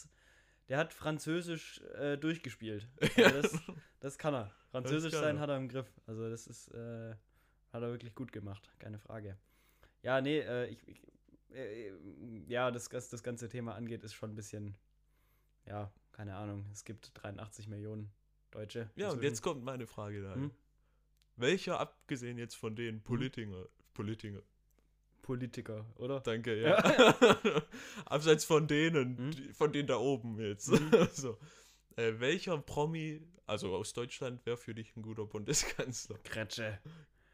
der 0.68 0.78
hat 0.78 0.92
Französisch 0.92 1.80
äh, 1.99 2.16
durchgespielt. 2.18 2.88
Also 3.16 3.40
das, 3.40 3.61
Das 4.00 4.18
kann 4.18 4.35
er. 4.35 4.52
Französisch 4.73 5.12
kann 5.12 5.23
sein 5.23 5.37
er. 5.37 5.40
hat 5.42 5.49
er 5.50 5.56
im 5.56 5.68
Griff. 5.68 5.87
Also 6.06 6.28
das 6.28 6.47
ist, 6.47 6.68
äh, 6.75 7.14
hat 7.73 7.82
er 7.82 7.90
wirklich 7.90 8.14
gut 8.14 8.32
gemacht, 8.32 8.68
keine 8.78 8.99
Frage. 8.99 9.38
Ja, 10.02 10.20
nee, 10.20 10.40
äh, 10.40 10.66
ich, 10.66 10.87
ich 10.87 11.00
äh, 11.54 11.92
ja, 12.48 12.70
das, 12.70 12.88
das 12.88 13.22
ganze 13.22 13.48
Thema 13.48 13.74
angeht, 13.74 14.04
ist 14.04 14.14
schon 14.14 14.30
ein 14.30 14.34
bisschen, 14.34 14.76
ja, 15.66 15.92
keine 16.12 16.34
Ahnung. 16.36 16.66
Es 16.72 16.84
gibt 16.84 17.10
83 17.14 17.68
Millionen 17.68 18.10
Deutsche. 18.50 18.90
Ja, 18.96 19.08
und 19.08 19.14
inzwischen. 19.14 19.22
jetzt 19.22 19.42
kommt 19.42 19.64
meine 19.64 19.86
Frage 19.86 20.22
da. 20.22 20.34
Hm? 20.34 20.50
Welcher, 21.36 21.78
abgesehen 21.78 22.38
jetzt 22.38 22.56
von 22.56 22.74
den 22.74 23.02
Politiker, 23.02 23.68
Politiker, 23.94 24.42
Politiker, 25.22 25.84
oder? 25.96 26.20
danke, 26.20 26.60
ja. 26.60 26.76
Abseits 28.06 28.44
von 28.44 28.66
denen, 28.66 29.18
Hm? 29.18 29.30
die, 29.32 29.52
von 29.52 29.72
denen 29.72 29.86
da 29.88 29.96
oben 29.98 30.40
jetzt. 30.40 30.68
Mhm. 30.68 30.90
so. 31.12 31.38
Äh, 31.96 32.18
welcher 32.18 32.56
Promi, 32.58 33.20
also 33.46 33.74
aus 33.76 33.92
Deutschland, 33.92 34.44
wäre 34.46 34.56
für 34.56 34.74
dich 34.74 34.96
ein 34.96 35.02
guter 35.02 35.26
Bundeskanzler? 35.26 36.18
Kretsche. 36.24 36.78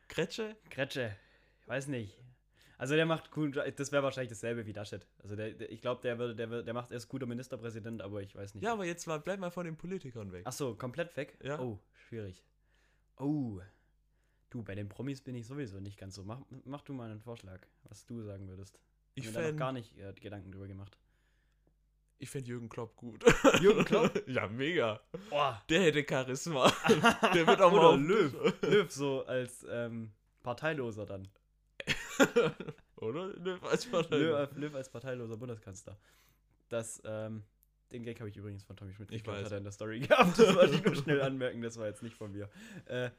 Kretsche? 0.09 0.57
Kretsche. 0.71 1.17
Ich 1.61 1.69
weiß 1.69 1.87
nicht. 1.89 2.19
Also 2.77 2.95
der 2.95 3.07
macht 3.07 3.31
gut, 3.31 3.57
das 3.57 3.93
wäre 3.93 4.03
wahrscheinlich 4.03 4.31
dasselbe 4.31 4.67
wie 4.67 4.73
Laschet. 4.73 5.07
Also 5.23 5.37
der, 5.37 5.53
der 5.53 5.71
ich 5.71 5.81
glaube, 5.81 6.03
der 6.03 6.19
würde, 6.19 6.35
der, 6.35 6.63
der 6.63 6.75
macht 6.75 6.91
erst 6.91 7.09
guter 7.09 7.27
Ministerpräsident, 7.27 8.03
aber 8.03 8.23
ich 8.23 8.35
weiß 8.35 8.55
nicht. 8.55 8.65
Ja, 8.65 8.73
aber 8.73 8.85
jetzt 8.85 9.07
mal, 9.07 9.21
bleib 9.21 9.39
mal 9.39 9.51
von 9.51 9.65
den 9.65 9.77
Politikern 9.77 10.33
weg. 10.33 10.43
Ach 10.45 10.53
so, 10.53 10.75
komplett 10.75 11.17
weg? 11.17 11.39
Ja. 11.43 11.61
Oh, 11.61 11.79
schwierig. 12.09 12.43
Oh. 13.19 13.61
Du, 14.51 14.63
bei 14.63 14.75
den 14.75 14.89
Promis 14.89 15.21
bin 15.21 15.35
ich 15.35 15.47
sowieso 15.47 15.81
nicht 15.81 15.99
ganz 15.99 16.15
so. 16.15 16.25
Mach, 16.25 16.41
mach 16.65 16.83
du 16.83 16.93
mal 16.93 17.11
einen 17.11 17.21
Vorschlag, 17.21 17.61
was 17.85 18.07
du 18.07 18.23
sagen 18.23 18.49
würdest. 18.49 18.79
ich 19.15 19.27
Hab 19.27 19.33
mir 19.33 19.35
da 19.35 19.41
noch 19.41 19.47
fände 19.47 19.59
gar 19.59 19.73
nicht 19.73 19.99
äh, 19.99 20.13
Gedanken 20.15 20.53
drüber 20.53 20.67
gemacht. 20.69 20.99
ich 22.19 22.31
fänd 22.31 22.47
Jürgen 22.49 22.69
Klopp 22.69 22.97
gut. 22.97 23.25
Jürgen 23.61 23.85
Klopp? 23.85 24.23
ja, 24.29 24.49
mega. 24.49 25.01
Boah. 25.31 25.63
Der 25.69 25.83
hätte 25.83 26.05
Charisma. 26.09 26.73
Der 27.35 27.47
wird 27.47 27.61
auch 27.61 27.73
mal 27.73 27.95
Oder 27.95 27.97
Löw. 27.97 28.55
Löw 28.63 28.91
so 28.91 29.25
als 29.27 29.65
ähm, 29.69 30.13
Parteiloser 30.43 31.07
dann. 31.07 31.29
Oder? 32.97 33.29
Löw 33.39 33.63
als 33.65 33.87
Partei. 33.87 34.17
Löw, 34.17 34.75
als 34.75 34.89
parteiloser 34.91 35.37
Bundeskanzler. 35.37 35.99
Das, 36.69 37.03
ähm, 37.05 37.43
den 37.93 38.03
Gag 38.03 38.19
habe 38.21 38.31
ich 38.31 38.37
übrigens 38.37 38.65
von 38.65 38.77
Tommy 38.77 38.93
Schmidt 38.95 39.11
Ich 39.13 39.19
geklaut, 39.19 39.37
weiß. 39.39 39.45
hat 39.47 39.53
er 39.53 39.59
in 39.59 39.65
der 39.65 39.73
Story 39.73 40.01
gehabt. 40.07 40.39
Das 40.39 40.55
wollte 40.55 40.75
ich 40.75 40.85
nur 40.85 40.95
schnell 40.95 41.21
anmerken, 41.23 41.63
das 41.63 41.77
war 41.79 41.87
jetzt 41.87 42.03
nicht 42.03 42.17
von 42.17 42.33
mir. 42.33 42.49
Äh, 42.87 43.11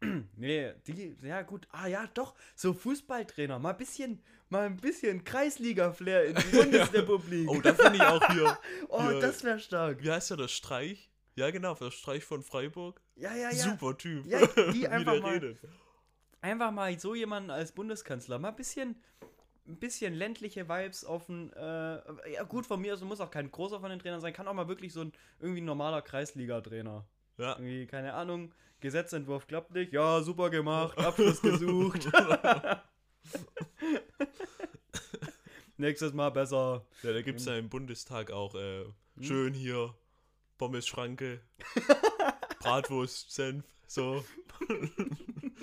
nee, 0.36 0.72
die, 0.86 1.14
ja 1.22 1.42
gut, 1.42 1.66
ah 1.70 1.86
ja, 1.86 2.06
doch, 2.14 2.34
so 2.54 2.72
Fußballtrainer, 2.72 3.58
mal 3.58 3.70
ein 3.72 3.76
bisschen, 3.76 4.22
mal 4.48 4.66
ein 4.66 4.76
bisschen 4.76 5.24
Kreisliga-Flair 5.24 6.24
in 6.26 6.36
die 6.36 6.56
Bundesrepublik. 6.56 7.48
Oh, 7.50 7.60
da 7.60 7.74
finde 7.74 7.96
ich 7.96 8.02
auch 8.02 8.26
hier. 8.32 8.58
oh, 8.88 9.02
hier- 9.10 9.20
das 9.20 9.44
wäre 9.44 9.58
stark. 9.58 10.02
Wie 10.02 10.10
heißt 10.10 10.30
der, 10.30 10.36
der 10.38 10.48
Streich? 10.48 11.10
Ja, 11.36 11.50
genau, 11.50 11.74
der 11.74 11.90
Streich 11.90 12.24
von 12.24 12.42
Freiburg. 12.42 13.00
Ja, 13.16 13.34
ja, 13.34 13.50
ja. 13.50 13.56
Super 13.56 13.98
Typ. 13.98 14.24
Ja, 14.26 14.38
die 14.46 14.74
Wie 14.74 14.88
einfach 14.88 15.12
der 15.12 15.22
mal- 15.22 15.32
redet. 15.34 15.58
Einfach 16.44 16.72
mal 16.72 16.98
so 17.00 17.14
jemanden 17.14 17.48
als 17.50 17.72
Bundeskanzler, 17.72 18.38
mal 18.38 18.50
ein 18.50 18.56
bisschen, 18.56 18.96
ein 19.66 19.78
bisschen 19.78 20.12
ländliche 20.12 20.68
Vibes 20.68 21.02
auf 21.06 21.26
ein, 21.30 21.50
äh, 21.54 22.32
ja 22.34 22.42
gut, 22.46 22.66
von 22.66 22.82
mir 22.82 22.92
aus 22.92 23.00
muss 23.00 23.22
auch 23.22 23.30
kein 23.30 23.50
großer 23.50 23.80
von 23.80 23.88
den 23.88 23.98
Trainern 23.98 24.20
sein, 24.20 24.34
kann 24.34 24.46
auch 24.46 24.52
mal 24.52 24.68
wirklich 24.68 24.92
so 24.92 25.00
ein 25.00 25.12
irgendwie 25.40 25.62
ein 25.62 25.64
normaler 25.64 26.02
Kreisliga-Trainer. 26.02 27.06
Ja. 27.38 27.52
Irgendwie, 27.52 27.86
keine 27.86 28.12
Ahnung, 28.12 28.52
Gesetzentwurf 28.80 29.46
klappt 29.46 29.70
nicht, 29.72 29.94
ja, 29.94 30.20
super 30.20 30.50
gemacht, 30.50 30.98
Abschluss 31.06 31.40
gesucht. 31.40 32.06
Nächstes 35.78 36.12
Mal 36.12 36.28
besser. 36.28 36.84
ja, 37.02 37.12
da 37.14 37.22
gibt 37.22 37.40
es 37.40 37.46
ja 37.46 37.56
im 37.56 37.70
Bundestag 37.70 38.30
auch 38.30 38.54
äh, 38.54 38.84
Hm? 39.16 39.22
schön 39.22 39.54
hier 39.54 39.94
Pommes-Schranke, 40.58 41.40
Bratwurst, 42.60 43.30
Senf, 43.32 43.64
so. 43.86 44.22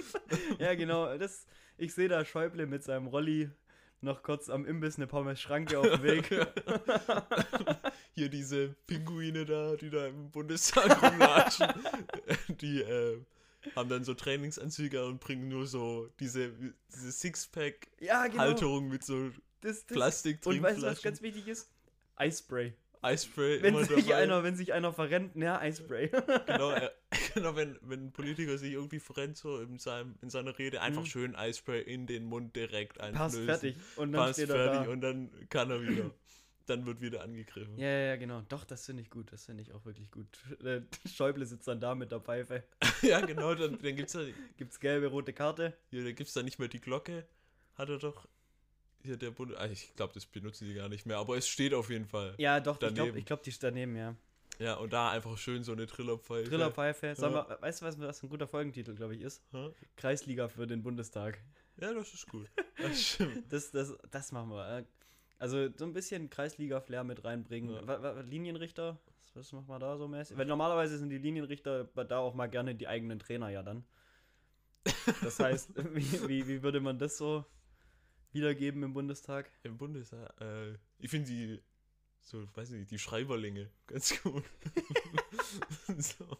Ja, 0.59 0.75
genau, 0.75 1.17
das, 1.17 1.45
ich 1.77 1.93
sehe 1.93 2.07
da 2.07 2.25
Schäuble 2.25 2.65
mit 2.65 2.83
seinem 2.83 3.07
Rolli 3.07 3.49
noch 4.01 4.23
kurz 4.23 4.49
am 4.49 4.65
Imbiss 4.65 4.97
eine 4.97 5.07
Pommes-Schranke 5.07 5.79
auf 5.79 5.87
dem 5.87 6.03
Weg. 6.03 6.29
hier 8.13 8.29
diese 8.29 8.69
Pinguine 8.87 9.45
da, 9.45 9.75
die 9.75 9.89
da 9.89 10.07
im 10.07 10.31
Bundestag 10.31 11.01
rumlatschen, 11.01 11.67
die 12.47 12.81
äh, 12.81 13.23
haben 13.75 13.89
dann 13.89 14.03
so 14.03 14.13
Trainingsanzüge 14.13 15.05
und 15.05 15.19
bringen 15.19 15.47
nur 15.47 15.67
so 15.67 16.09
diese, 16.19 16.51
diese 16.93 17.11
Sixpack-Halterung 17.11 18.01
ja, 18.01 18.27
genau. 18.27 18.81
mit 18.81 19.03
so 19.03 19.29
Das, 19.61 19.85
das, 19.85 19.95
Plastik 19.95 20.45
Und 20.45 20.61
weißt 20.61 20.81
du, 20.81 20.87
was 20.87 21.01
ganz 21.01 21.21
wichtig 21.21 21.47
ist? 21.47 21.69
Eispray. 22.15 22.73
Eispray 23.01 23.61
Wenn 23.61 23.73
immer 23.75 23.83
sich, 23.85 24.05
dabei. 24.05 24.15
einer, 24.23 24.43
wenn 24.43 24.55
sich 24.55 24.73
einer 24.73 24.93
verrennt, 24.93 25.35
ja, 25.35 25.59
Eispray. 25.59 26.09
Genau, 26.45 26.71
äh, 26.71 26.89
genau 27.33 27.55
wenn, 27.55 27.77
wenn 27.81 28.07
ein 28.07 28.11
Politiker 28.11 28.57
sich 28.57 28.73
irgendwie 28.73 28.99
verrennt 28.99 29.37
so 29.37 29.59
in, 29.59 29.77
seinem, 29.79 30.15
in 30.21 30.29
seiner 30.29 30.57
Rede, 30.57 30.81
einfach 30.81 31.01
Mhm. 31.01 31.07
schön 31.07 31.35
Eispray 31.35 31.81
in 31.81 32.05
den 32.07 32.25
Mund 32.25 32.55
direkt 32.55 32.97
Passt 32.99 33.13
einflößen. 33.37 33.45
fertig. 33.45 33.75
Und 33.95 34.11
dann 34.11 34.21
Passt 34.25 34.33
steht 34.39 34.49
er 34.49 34.55
fertig 34.55 34.85
da. 34.85 34.91
und 34.91 35.01
dann 35.01 35.31
kann 35.49 35.71
er 35.71 35.81
wieder. 35.81 36.11
dann 36.67 36.85
wird 36.85 37.01
wieder 37.01 37.21
angegriffen. 37.23 37.75
Ja, 37.77 37.87
ja, 37.87 37.99
ja, 38.09 38.15
genau. 38.17 38.41
Doch, 38.47 38.63
das 38.63 38.85
finde 38.85 39.01
ich 39.01 39.09
gut. 39.09 39.31
Das 39.33 39.45
finde 39.45 39.63
ich 39.63 39.73
auch 39.73 39.83
wirklich 39.85 40.09
gut. 40.11 40.27
Äh, 40.63 40.81
Schäuble 41.09 41.45
sitzt 41.45 41.67
dann 41.67 41.79
da 41.81 41.95
mit 41.95 42.11
der 42.11 42.19
Pfeife. 42.21 42.63
ja, 43.01 43.19
genau, 43.21 43.55
dann, 43.55 43.79
dann 43.81 43.95
gibt 43.95 44.07
es 44.09 44.13
da, 44.13 44.21
Gibt's 44.57 44.79
gelbe, 44.79 45.07
rote 45.07 45.33
Karte. 45.33 45.73
hier, 45.89 46.03
da 46.03 46.11
gibt's 46.11 46.33
da 46.33 46.43
nicht 46.43 46.59
mehr 46.59 46.67
die 46.67 46.79
Glocke. 46.79 47.25
Hat 47.75 47.89
er 47.89 47.97
doch. 47.97 48.27
Hier 49.03 49.17
der 49.17 49.31
Bund. 49.31 49.55
Ah, 49.57 49.67
ich 49.67 49.95
glaube, 49.95 50.13
das 50.13 50.25
benutzen 50.25 50.67
die 50.67 50.73
gar 50.73 50.89
nicht 50.89 51.05
mehr, 51.05 51.17
aber 51.17 51.37
es 51.37 51.47
steht 51.47 51.73
auf 51.73 51.89
jeden 51.89 52.05
Fall. 52.05 52.35
Ja, 52.37 52.59
doch, 52.59 52.73
ich 52.75 52.79
glaube, 52.79 52.95
Daneben. 52.95 53.17
ich 53.17 53.25
glaub, 53.25 53.43
die 53.43 53.49
ist 53.49 53.63
daneben, 53.63 53.95
ja. 53.95 54.15
Ja, 54.59 54.75
und 54.75 54.93
da 54.93 55.09
einfach 55.09 55.37
schön 55.37 55.63
so 55.63 55.71
eine 55.71 55.87
Trillerpfeife. 55.87 56.49
Trillerpfeife. 56.49 57.15
Ja. 57.17 57.29
mal, 57.29 57.57
weißt 57.61 57.81
du, 57.81 57.85
was, 57.85 57.99
was 57.99 58.21
ein 58.21 58.29
guter 58.29 58.47
Folgentitel, 58.47 58.93
glaube 58.93 59.15
ich, 59.15 59.21
ist? 59.21 59.41
Hä? 59.51 59.71
Kreisliga 59.95 60.47
für 60.49 60.67
den 60.67 60.83
Bundestag. 60.83 61.41
Ja, 61.77 61.93
das 61.93 62.13
ist 62.13 62.27
gut. 62.27 62.47
Das 62.77 63.01
stimmt. 63.01 63.43
Das, 63.49 63.71
das, 63.71 63.97
das 64.11 64.31
machen 64.31 64.51
wir. 64.51 64.77
äh. 64.79 64.83
Also 65.39 65.69
so 65.75 65.85
ein 65.85 65.93
bisschen 65.93 66.29
Kreisliga-Flair 66.29 67.03
mit 67.03 67.23
reinbringen. 67.23 67.73
Ja. 67.87 68.21
Linienrichter, 68.21 68.99
was, 69.07 69.35
was 69.35 69.51
machen 69.53 69.67
wir 69.69 69.79
da 69.79 69.97
so 69.97 70.07
mäßig? 70.07 70.37
Weil 70.37 70.45
normalerweise 70.45 70.99
sind 70.99 71.09
die 71.09 71.17
Linienrichter 71.17 71.85
da 71.85 72.19
auch 72.19 72.35
mal 72.35 72.47
gerne 72.47 72.75
die 72.75 72.87
eigenen 72.87 73.17
Trainer 73.17 73.49
ja 73.49 73.63
dann. 73.63 73.83
Das 75.23 75.39
heißt, 75.39 75.71
wie, 75.95 76.27
wie, 76.27 76.47
wie 76.47 76.61
würde 76.61 76.79
man 76.79 76.99
das 76.99 77.17
so 77.17 77.43
wiedergeben 78.33 78.83
im 78.83 78.93
Bundestag? 78.93 79.51
Im 79.63 79.77
Bundestag. 79.77 80.39
Äh, 80.41 80.73
ich 80.99 81.09
finde 81.09 81.29
die. 81.29 81.61
So, 82.23 82.47
weiß 82.55 82.69
nicht, 82.69 82.91
die 82.91 82.99
Schreiberlinge 82.99 83.71
ganz 83.87 84.21
gut. 84.21 84.43
so. 85.97 86.37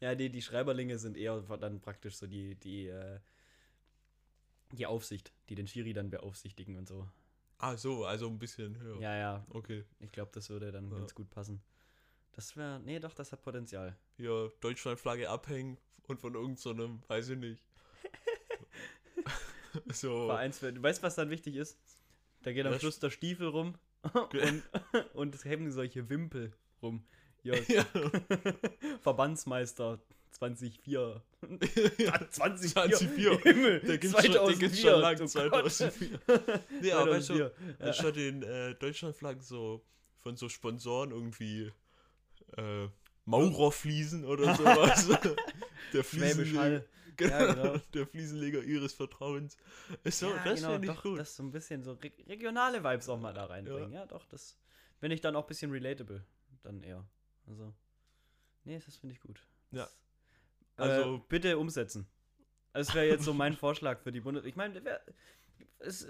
Ja, 0.00 0.16
die, 0.16 0.30
die 0.30 0.42
Schreiberlinge 0.42 0.98
sind 0.98 1.16
eher 1.16 1.40
dann 1.58 1.80
praktisch 1.80 2.16
so 2.16 2.26
die, 2.26 2.56
die, 2.56 2.88
äh, 2.88 3.20
die 4.72 4.86
Aufsicht, 4.86 5.32
die 5.48 5.54
den 5.54 5.68
Schiri 5.68 5.92
dann 5.92 6.10
beaufsichtigen 6.10 6.76
und 6.76 6.88
so. 6.88 7.08
Ah, 7.58 7.76
so, 7.76 8.04
also 8.04 8.26
ein 8.28 8.40
bisschen 8.40 8.76
höher. 8.80 9.00
Ja, 9.00 9.16
ja, 9.16 9.46
Okay. 9.50 9.84
ich 10.00 10.10
glaube, 10.10 10.32
das 10.34 10.50
würde 10.50 10.72
dann 10.72 10.90
Ja. 10.90 10.98
ganz 10.98 11.14
gut 11.14 11.30
passen. 11.30 11.62
Das 12.32 12.56
wäre, 12.56 12.80
nee, 12.80 12.98
doch, 12.98 13.14
das 13.14 13.30
hat 13.30 13.42
Potenzial. 13.42 13.96
Hier 14.16 14.52
Deutschlandflage 14.60 15.30
abhängen 15.30 15.78
und 16.08 16.20
von 16.20 16.34
irgendeinem, 16.34 17.00
weiß 17.06 17.28
ich 17.28 17.38
nicht. 17.38 17.62
so. 19.92 20.26
Vereins 20.26 20.60
du 20.60 20.82
weißt, 20.82 21.02
was 21.02 21.14
dann 21.14 21.30
wichtig 21.30 21.56
ist? 21.56 21.78
Da 22.42 22.52
geht 22.52 22.66
am 22.66 22.78
Schluss 22.78 22.98
der 22.98 23.10
Stiefel 23.10 23.48
rum 23.48 23.74
und, 24.12 24.62
und 25.14 25.34
es 25.34 25.44
hängen 25.44 25.72
solche 25.72 26.08
Wimpel 26.10 26.52
rum. 26.82 27.04
Ja. 27.42 27.54
Verbandsmeister 29.02 30.00
2004. 30.32 31.22
ja. 31.98 32.30
2004. 32.30 32.70
2004. 32.70 33.38
Himmel, 33.40 33.80
Der 33.80 33.98
gibt's 33.98 34.24
schon, 34.24 34.48
den 34.48 34.58
gibt's 34.58 34.80
schon 34.80 35.00
lang, 35.00 35.20
oh 35.20 35.26
2004. 35.26 36.20
nee, 36.80 36.92
aber 36.92 37.20
2004. 37.20 37.52
Ja. 37.78 37.86
anstatt 37.86 38.16
den 38.16 38.42
äh, 38.42 38.74
Deutschlandflaggen 38.74 39.42
so 39.42 39.84
von 40.20 40.36
so 40.36 40.48
Sponsoren 40.48 41.10
irgendwie 41.10 41.70
äh, 42.56 42.88
Maurerfliesen 43.26 44.24
oder 44.24 44.54
sowas. 44.54 45.06
der 45.92 46.02
Hall. 46.58 46.86
genau, 47.16 47.38
Ja, 47.38 47.54
genau. 47.54 47.78
der 47.94 48.06
Fliesenleger 48.06 48.62
ihres 48.62 48.94
Vertrauens. 48.94 49.56
Ist 50.02 50.18
so, 50.18 50.30
ja, 50.30 50.44
das 50.44 50.60
genau, 50.60 50.72
finde 50.72 50.88
ich 50.88 50.94
doch, 50.94 51.02
gut. 51.02 51.18
das 51.18 51.36
so 51.36 51.42
ein 51.42 51.50
bisschen 51.50 51.82
so 51.82 51.92
re 51.92 52.12
regionale 52.26 52.82
Vibes 52.84 53.08
auch 53.08 53.18
mal 53.18 53.32
da 53.34 53.46
reinbringen. 53.46 53.92
Ja, 53.92 54.06
doch, 54.06 54.26
das 54.26 54.56
finde 54.98 55.14
ich 55.14 55.20
dann 55.20 55.36
auch 55.36 55.42
ein 55.44 55.48
bisschen 55.48 55.70
relatable. 55.70 56.24
Dann 56.62 56.82
eher. 56.82 57.04
Also, 57.46 57.74
nee, 58.64 58.78
das 58.84 58.96
finde 58.96 59.14
ich 59.14 59.20
gut. 59.20 59.40
Ja. 59.70 59.88
Das, 60.76 60.88
Also- 60.90 61.16
äh, 61.16 61.20
bitte 61.28 61.58
umsetzen. 61.58 62.06
Das 62.72 62.92
wäre 62.94 63.06
jetzt 63.06 63.24
so 63.24 63.32
mein 63.32 63.52
Vorschlag 63.56 64.00
für 64.00 64.10
die 64.10 64.20
Bundes... 64.20 64.44
Ich 64.46 64.56
meine, 64.56 64.82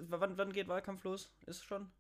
wann, 0.08 0.38
wann 0.38 0.52
geht 0.52 0.68
Wahlkampf 0.68 1.04
los? 1.04 1.30
Ist 1.46 1.64
schon? 1.64 1.90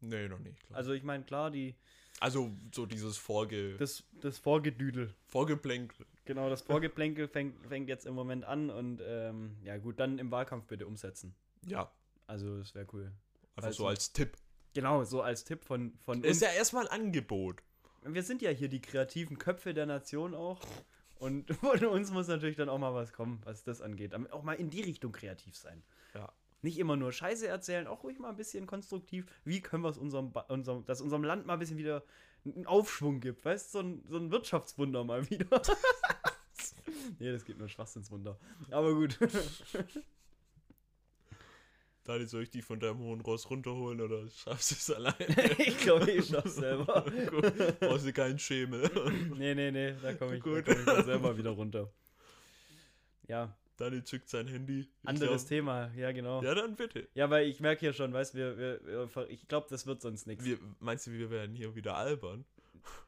nee, 0.00 0.28
noch 0.28 0.38
nicht. 0.38 0.62
Klar. 0.66 0.76
Also 0.78 0.92
ich 0.92 1.02
meine, 1.02 1.24
klar, 1.24 1.50
die, 1.50 1.74
Also 2.22 2.52
so 2.72 2.86
dieses 2.86 3.16
Vorge 3.18 3.76
das, 3.78 4.04
das 4.20 4.38
Vorgedüdel. 4.38 5.12
Vorgeplänkel. 5.26 6.06
Genau, 6.24 6.48
das 6.48 6.62
Vorgeplänkel 6.62 7.26
fängt, 7.26 7.66
fängt 7.66 7.88
jetzt 7.88 8.06
im 8.06 8.14
Moment 8.14 8.44
an 8.44 8.70
und 8.70 9.00
ähm, 9.04 9.56
ja 9.64 9.76
gut, 9.78 9.98
dann 9.98 10.18
im 10.20 10.30
Wahlkampf 10.30 10.66
bitte 10.66 10.86
umsetzen. 10.86 11.34
Ja, 11.66 11.90
Also 12.28 12.58
das 12.58 12.74
wäre 12.76 12.86
cool. 12.92 13.10
einfach 13.56 13.66
Also- 13.68 13.82
so 13.82 13.86
als 13.88 14.12
Tipp. 14.12 14.36
Genau, 14.74 15.02
so 15.04 15.20
als 15.20 15.44
Tipp 15.44 15.64
von, 15.64 15.92
von 15.98 16.22
Ist 16.22 16.36
uns. 16.36 16.40
ja 16.42 16.48
erstmal 16.56 16.86
ein 16.88 17.00
Angebot. 17.06 17.60
Wir 18.04 18.22
sind 18.22 18.40
ja 18.40 18.50
hier 18.50 18.68
die 18.68 18.80
kreativen 18.80 19.36
Köpfe 19.38 19.74
der 19.74 19.86
Nation 19.86 20.34
auch. 20.34 20.60
Und 21.16 21.50
von 21.56 21.84
uns 21.86 22.10
muss 22.12 22.28
natürlich 22.28 22.56
dann 22.56 22.68
auch 22.68 22.78
mal 22.78 22.94
was 22.94 23.12
kommen, 23.12 23.40
was 23.44 23.64
das 23.64 23.80
angeht. 23.80 24.14
Auch 24.32 24.44
mal 24.44 24.54
in 24.54 24.70
die 24.70 24.80
Richtung 24.82 25.10
kreativ 25.12 25.56
sein. 25.56 25.82
Ja. 26.14 26.32
Nicht 26.62 26.78
immer 26.78 26.96
nur 26.96 27.12
Scheiße 27.12 27.46
erzählen, 27.48 27.86
auch 27.88 28.04
ruhig 28.04 28.18
mal 28.18 28.30
ein 28.30 28.36
bisschen 28.36 28.66
konstruktiv. 28.66 29.26
Wie 29.44 29.60
können 29.60 29.82
wir 29.82 29.90
es 29.90 29.98
unserem, 29.98 30.32
unserem, 30.48 30.86
dass 30.86 31.00
unserem 31.00 31.24
Land 31.24 31.44
mal 31.44 31.54
ein 31.54 31.58
bisschen 31.58 31.76
wieder 31.76 32.04
einen 32.44 32.66
Aufschwung 32.66 33.20
gibt, 33.20 33.44
weißt 33.44 33.74
du, 33.74 33.78
so 33.78 33.84
ein, 33.84 34.04
so 34.08 34.16
ein 34.16 34.30
Wirtschaftswunder 34.30 35.04
mal 35.04 35.28
wieder. 35.28 35.60
nee, 37.18 37.32
das 37.32 37.44
gibt 37.44 37.58
nur 37.58 37.68
Schwachsinnswunder. 37.68 38.38
Aber 38.70 38.94
gut. 38.94 39.18
Daniel, 42.04 42.26
soll 42.26 42.42
ich 42.42 42.50
die 42.50 42.62
von 42.62 42.80
deinem 42.80 42.98
hohen 42.98 43.20
Ross 43.20 43.48
runterholen 43.48 44.00
oder 44.00 44.28
schaffst 44.28 44.72
du 44.72 44.74
es 44.74 44.90
alleine? 44.90 45.16
ich 45.58 45.78
glaube, 45.78 46.10
ich 46.10 46.26
schaff's 46.26 46.56
selber. 46.56 47.04
Gut, 47.30 47.78
Brauchst 47.78 48.06
du 48.06 48.12
keinen 48.12 48.40
Schemel. 48.40 48.90
Nee, 49.36 49.54
nee, 49.54 49.70
nee, 49.70 49.94
da 50.02 50.14
komme 50.14 50.36
ich, 50.36 50.42
komm 50.42 50.58
ich 50.58 50.64
selber 51.04 51.36
wieder 51.36 51.50
runter. 51.50 51.92
Ja, 53.28 53.56
Daniel 53.82 54.04
zückt 54.04 54.28
sein 54.28 54.46
Handy. 54.46 54.80
Ich 55.02 55.08
anderes 55.08 55.42
glaub- 55.42 55.48
Thema, 55.48 55.90
ja, 55.96 56.12
genau. 56.12 56.40
Ja, 56.42 56.48
Ja, 56.50 56.54
dann 56.54 56.76
bitte. 56.76 57.08
weil 57.14 57.46
ich 57.48 57.60
merke 57.60 57.80
hier 57.80 57.92
schon, 57.92 58.12
weißt 58.12 58.34
wir, 58.34 58.56
wir, 58.58 58.80
wir 58.84 59.30
ich 59.30 59.48
glaube, 59.48 59.66
das 59.70 59.86
wird 59.86 60.00
sonst 60.00 60.26
nichts. 60.26 60.44
Meinst 60.80 61.06
du, 61.06 61.12
wir 61.12 61.30
werden 61.30 61.54
hier 61.56 61.74
wieder 61.74 61.96
albern? 61.96 62.44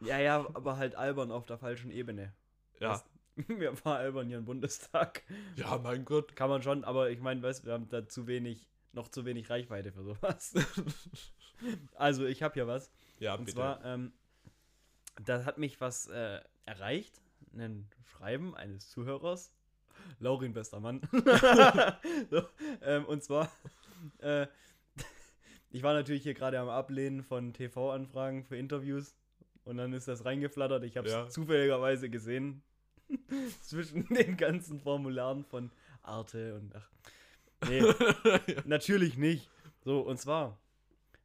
Ja, 0.00 0.18
ja, 0.18 0.38
aber 0.54 0.76
halt 0.76 0.94
albern 0.94 1.30
auf 1.32 1.46
der 1.46 1.58
falschen 1.58 1.90
Ebene. 1.90 2.32
Ja. 2.80 2.90
Was- 2.90 3.04
Wir 3.48 3.74
albern 3.84 4.28
hier 4.28 4.38
im 4.38 4.44
Bundestag. 4.44 5.22
Ja, 5.56 5.76
mein 5.78 6.04
Gott. 6.04 6.36
Kann 6.36 6.48
man 6.48 6.62
schon, 6.62 6.84
aber 6.84 7.10
ich 7.10 7.18
meine, 7.20 7.42
weißt 7.42 7.64
wir 7.66 7.72
haben 7.72 7.88
da 7.88 8.06
zu 8.08 8.28
wenig, 8.28 8.68
noch 8.92 9.08
zu 9.08 9.24
wenig 9.24 9.50
Reichweite 9.50 9.90
für 9.90 10.04
sowas. 10.04 10.54
also, 11.96 12.26
ich 12.26 12.42
habe 12.44 12.54
hier 12.54 12.66
was. 12.68 12.92
Ja, 13.18 13.34
Und 13.34 13.46
bitte. 13.46 13.56
zwar, 13.56 13.84
ähm, 13.84 14.12
da 15.24 15.44
hat 15.44 15.58
mich 15.58 15.80
was 15.80 16.06
äh, 16.08 16.40
erreicht, 16.64 17.20
ein 17.56 17.88
Schreiben 18.04 18.54
eines 18.56 18.88
Zuhörers. 18.90 19.52
Laurin, 20.20 20.52
bester 20.52 20.80
Mann. 20.80 21.00
so, 22.30 22.42
ähm, 22.82 23.04
und 23.06 23.22
zwar, 23.22 23.50
äh, 24.18 24.46
ich 25.70 25.82
war 25.82 25.94
natürlich 25.94 26.22
hier 26.22 26.34
gerade 26.34 26.58
am 26.58 26.68
Ablehnen 26.68 27.22
von 27.22 27.52
TV-Anfragen 27.52 28.44
für 28.44 28.56
Interviews 28.56 29.14
und 29.64 29.76
dann 29.76 29.92
ist 29.92 30.08
das 30.08 30.24
reingeflattert. 30.24 30.84
Ich 30.84 30.96
habe 30.96 31.08
es 31.08 31.14
Ja. 31.14 31.28
zufälligerweise 31.28 32.10
gesehen 32.10 32.62
zwischen 33.62 34.06
den 34.08 34.36
ganzen 34.36 34.80
Formularen 34.80 35.44
von 35.44 35.70
Arte 36.02 36.54
und 36.56 36.74
ach. 36.74 36.90
Nee, 37.68 37.82
natürlich 38.66 39.16
nicht. 39.16 39.48
So, 39.84 40.00
und 40.00 40.18
zwar, 40.20 40.58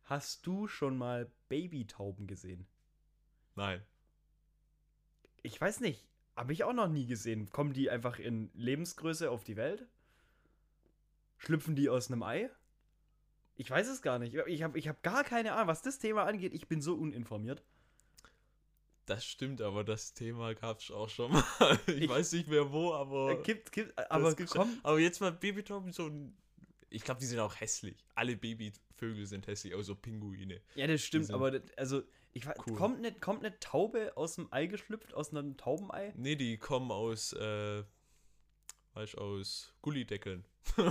hast 0.05 0.45
du 0.47 0.67
schon 0.67 0.97
mal 0.97 1.29
Babytauben 1.49 2.27
gesehen? 2.27 2.65
Nein. 3.55 3.81
Ich 5.41 5.59
weiß 5.59 5.79
nicht. 5.81 6.05
Habe 6.39 6.53
ich 6.53 6.63
auch 6.63 6.71
noch 6.71 6.87
nie 6.87 7.05
gesehen. 7.05 7.49
Kommen 7.49 7.73
die 7.73 7.89
einfach 7.89 8.17
in 8.17 8.49
Lebensgröße 8.53 9.29
auf 9.29 9.43
die 9.43 9.57
Welt? 9.57 9.85
Schlüpfen 11.37 11.75
die 11.75 11.89
aus 11.89 12.09
einem 12.09 12.23
Ei? 12.23 12.49
Ich 13.57 13.69
weiß 13.69 13.89
es 13.89 14.01
gar 14.01 14.19
nicht. 14.19 14.33
Ich 14.47 14.63
habe 14.63 14.79
ich 14.79 14.87
hab 14.87 15.03
gar 15.03 15.25
keine 15.25 15.51
Ahnung, 15.51 15.67
was 15.67 15.81
das 15.81 15.99
Thema 15.99 16.23
angeht. 16.23 16.53
Ich 16.53 16.69
bin 16.69 16.81
so 16.81 16.95
uninformiert. 16.95 17.61
Das 19.05 19.25
stimmt, 19.25 19.59
aber 19.59 19.83
das 19.83 20.13
Thema 20.13 20.53
gab 20.55 20.79
es 20.79 20.91
auch 20.91 21.09
schon 21.09 21.33
mal. 21.33 21.43
Ich, 21.87 22.03
Ich- 22.03 22.09
weiß 22.09 22.31
nicht 22.31 22.47
mehr 22.47 22.71
wo, 22.71 22.93
aber. 22.93 23.31
Äh, 23.31 23.43
Gibt, 23.43 23.73
gibt, 23.73 23.97
aber 24.09 24.33
komm. 24.47 24.79
Aber 24.83 24.97
jetzt 24.99 25.19
mal 25.19 25.33
Babytauben 25.33 25.91
so 25.91 26.07
ein. 26.07 26.37
Ich 26.89 27.03
glaube, 27.03 27.19
die 27.19 27.25
sind 27.25 27.39
auch 27.39 27.59
hässlich. 27.59 28.05
Alle 28.15 28.37
Babyvögel 28.37 29.25
sind 29.25 29.45
hässlich, 29.47 29.75
außer 29.75 29.95
Pinguine. 29.95 30.61
Ja, 30.75 30.87
das 30.87 31.01
stimmt, 31.01 31.29
aber 31.31 31.59
also, 31.75 32.03
ich 32.33 32.45
weiß, 32.45 32.57
cool. 32.67 32.75
kommt, 32.75 32.97
eine, 32.97 33.11
kommt 33.13 33.43
eine 33.43 33.59
Taube 33.59 34.15
aus 34.15 34.35
dem 34.35 34.47
Ei 34.51 34.67
geschlüpft, 34.67 35.13
aus 35.13 35.31
einem 35.31 35.57
Taubenei? 35.57 36.13
Nee, 36.15 36.35
die 36.35 36.57
kommen 36.57 36.91
aus, 36.91 37.33
äh, 37.33 37.83
weißt 38.93 39.15
du, 39.15 39.17
aus 39.17 39.73
Gullideckeln. 39.81 40.45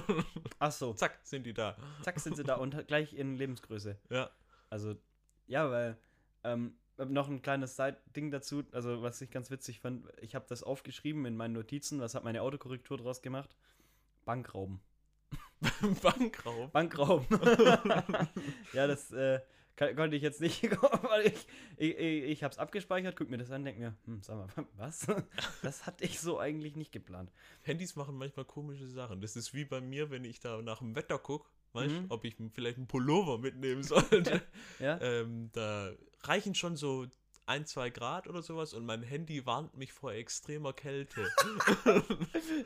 Ach 0.59 0.72
so, 0.72 0.92
Zack, 0.94 1.20
sind 1.22 1.44
die 1.44 1.55
da. 1.55 1.77
zack 2.03 2.18
sind 2.18 2.37
sie 2.37 2.44
da 2.44 2.57
und 2.59 2.87
gleich 2.88 3.14
in 3.14 3.37
Lebensgröße. 3.37 3.98
Ja. 4.11 4.31
Also, 4.70 4.96
ja, 5.46 5.70
weil 5.70 5.96
ähm, 6.44 6.77
noch 6.96 7.29
ein 7.29 7.42
kleines 7.42 7.77
Side-Ding 7.77 8.31
dazu, 8.31 8.64
also 8.72 9.03
was 9.03 9.20
ich 9.20 9.31
ganz 9.31 9.51
witzig 9.51 9.81
fand, 9.81 10.07
ich 10.20 10.35
habe 10.35 10.46
das 10.48 10.62
aufgeschrieben 10.62 11.24
in 11.27 11.37
meinen 11.37 11.55
Notizen, 11.55 12.01
was 12.01 12.14
hat 12.14 12.24
meine 12.24 12.42
Autokorrektur 12.42 12.98
draus 12.98 13.22
gemacht? 13.22 13.57
Bankrauben. 14.24 14.81
Bankraub. 16.03 16.72
Bankrauben. 16.72 17.27
ja, 18.72 18.87
das 18.87 19.11
äh, 19.12 19.40
kann, 19.78 19.94
konnte 19.94 20.16
ich 20.16 20.22
jetzt 20.22 20.40
nicht, 20.40 20.62
weil 21.02 21.26
ich, 21.28 21.46
ich, 21.76 21.96
ich, 21.96 22.42
habe 22.42 22.50
es 22.52 22.58
abgespeichert, 22.58 23.14
guck 23.16 23.30
mir 23.30 23.38
das 23.38 23.52
an, 23.52 23.64
denk 23.64 23.78
mir, 23.78 23.96
hm, 24.06 24.20
sag 24.22 24.36
mal, 24.36 24.66
was? 24.76 25.06
Das 25.62 25.86
hatte 25.86 26.04
ich 26.04 26.18
so 26.20 26.38
eigentlich 26.38 26.74
nicht 26.74 26.90
geplant. 26.90 27.32
Handys 27.62 27.94
machen 27.94 28.16
manchmal 28.16 28.44
komische 28.44 28.88
Sachen. 28.88 29.20
Das 29.20 29.36
ist 29.36 29.54
wie 29.54 29.64
bei 29.64 29.80
mir, 29.80 30.10
wenn 30.10 30.24
ich 30.24 30.40
da 30.40 30.60
nach 30.62 30.80
dem 30.80 30.96
Wetter 30.96 31.18
gucke, 31.18 31.48
weißt 31.74 31.94
Mhm. 31.94 32.06
ob 32.08 32.24
ich 32.24 32.36
vielleicht 32.52 32.78
einen 32.78 32.88
Pullover 32.88 33.38
mitnehmen 33.38 33.84
sollte. 33.84 34.42
Ja? 34.80 35.00
ähm, 35.00 35.50
da 35.52 35.92
reichen 36.22 36.56
schon 36.56 36.76
so 36.76 37.06
ein, 37.46 37.64
zwei 37.64 37.88
Grad 37.90 38.26
oder 38.26 38.42
sowas 38.42 38.74
und 38.74 38.84
mein 38.84 39.02
Handy 39.02 39.46
warnt 39.46 39.76
mich 39.76 39.92
vor 39.92 40.12
extremer 40.12 40.72
Kälte. 40.72 41.24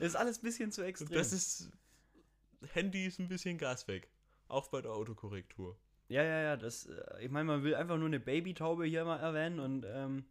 ist 0.01 0.17
alles 0.17 0.39
ein 0.39 0.43
bisschen 0.43 0.73
zu 0.73 0.83
extrem. 0.83 1.13
das 1.13 1.33
ist. 1.33 1.71
Handy 2.73 3.05
ist 3.07 3.19
ein 3.19 3.29
bisschen 3.29 3.59
Gas 3.59 3.87
weg. 3.87 4.09
Auch 4.49 4.69
bei 4.69 4.81
der 4.81 4.93
Autokorrektur. 4.93 5.77
Ja, 6.13 6.23
ja, 6.23 6.43
ja, 6.43 6.57
das, 6.57 6.87
äh, 6.87 7.25
ich 7.25 7.31
meine, 7.31 7.45
man 7.45 7.63
will 7.65 7.75
einfach 7.75 7.97
nur 7.97 8.07
eine 8.07 8.21
Babytaube 8.21 8.85
hier 8.87 9.05
mal 9.05 9.19
erwähnen 9.19 9.59
und, 9.61 9.85
ähm, 9.89 10.25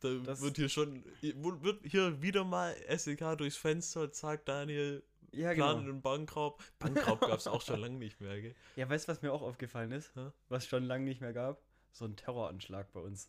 Da 0.00 0.10
Das- 0.24 0.40
wird 0.40 0.56
hier 0.56 0.68
schon. 0.68 1.02
Wird 1.22 1.80
hier 1.84 2.22
wieder 2.22 2.44
mal 2.44 2.72
SEK 2.86 3.34
durchs 3.36 3.56
Fenster, 3.56 4.12
zack, 4.12 4.44
Daniel, 4.44 5.02
ja, 5.32 5.52
planen 5.54 5.80
genau. 5.80 5.90
einen 5.92 6.02
Bankraub. 6.02 6.62
Bankraub 6.78 7.20
gab 7.20 7.36
es 7.40 7.48
auch 7.48 7.62
schon 7.62 7.80
lange 7.80 7.96
nicht 7.98 8.20
mehr, 8.20 8.40
gell? 8.40 8.54
Ja, 8.76 8.88
weißt 8.88 9.08
du, 9.08 9.12
was 9.12 9.22
mir 9.22 9.32
auch 9.32 9.42
aufgefallen 9.42 9.90
ist? 9.90 10.14
Hä? 10.14 10.30
Was 10.50 10.68
schon 10.68 10.84
lange 10.84 11.04
nicht 11.04 11.20
mehr 11.20 11.32
gab? 11.32 11.60
So 11.92 12.04
ein 12.04 12.14
Terroranschlag 12.14 12.92
bei 12.92 13.00
uns. 13.00 13.28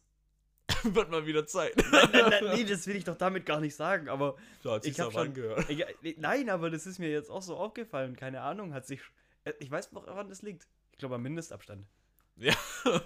Wird 0.84 1.10
mal 1.10 1.26
wieder 1.26 1.48
Zeit. 1.48 1.74
nein, 1.92 2.10
nein, 2.14 2.30
nein, 2.30 2.44
nee, 2.56 2.64
das 2.66 2.86
will 2.86 2.96
ich 2.98 3.04
doch 3.04 3.18
damit 3.18 3.48
gar 3.48 3.60
nicht 3.60 3.76
sagen, 3.76 4.08
aber 4.08 4.36
So 4.62 4.72
hat 4.72 4.86
Ich 4.86 4.90
sich's 4.96 5.00
hab 5.00 5.08
aber 5.08 5.14
schon- 5.26 5.28
angehört. 5.30 5.68
ich, 5.72 5.80
äh, 5.82 6.16
nein, 6.20 6.52
aber 6.52 6.70
das 6.70 6.86
ist 6.86 7.00
mir 7.00 7.10
jetzt 7.10 7.32
auch 7.32 7.42
so 7.42 7.58
aufgefallen. 7.58 8.16
Keine 8.16 8.42
Ahnung, 8.42 8.76
hat 8.76 8.86
sich. 8.86 9.02
äh, 9.44 9.54
Ich 9.60 9.72
weiß 9.72 9.92
noch, 9.94 10.06
woran 10.06 10.30
das 10.30 10.44
liegt. 10.44 10.68
Ich 11.00 11.02
glaube 11.02 11.16
am 11.16 11.24
Mindestabstand. 11.24 11.88
Ja. 12.36 12.54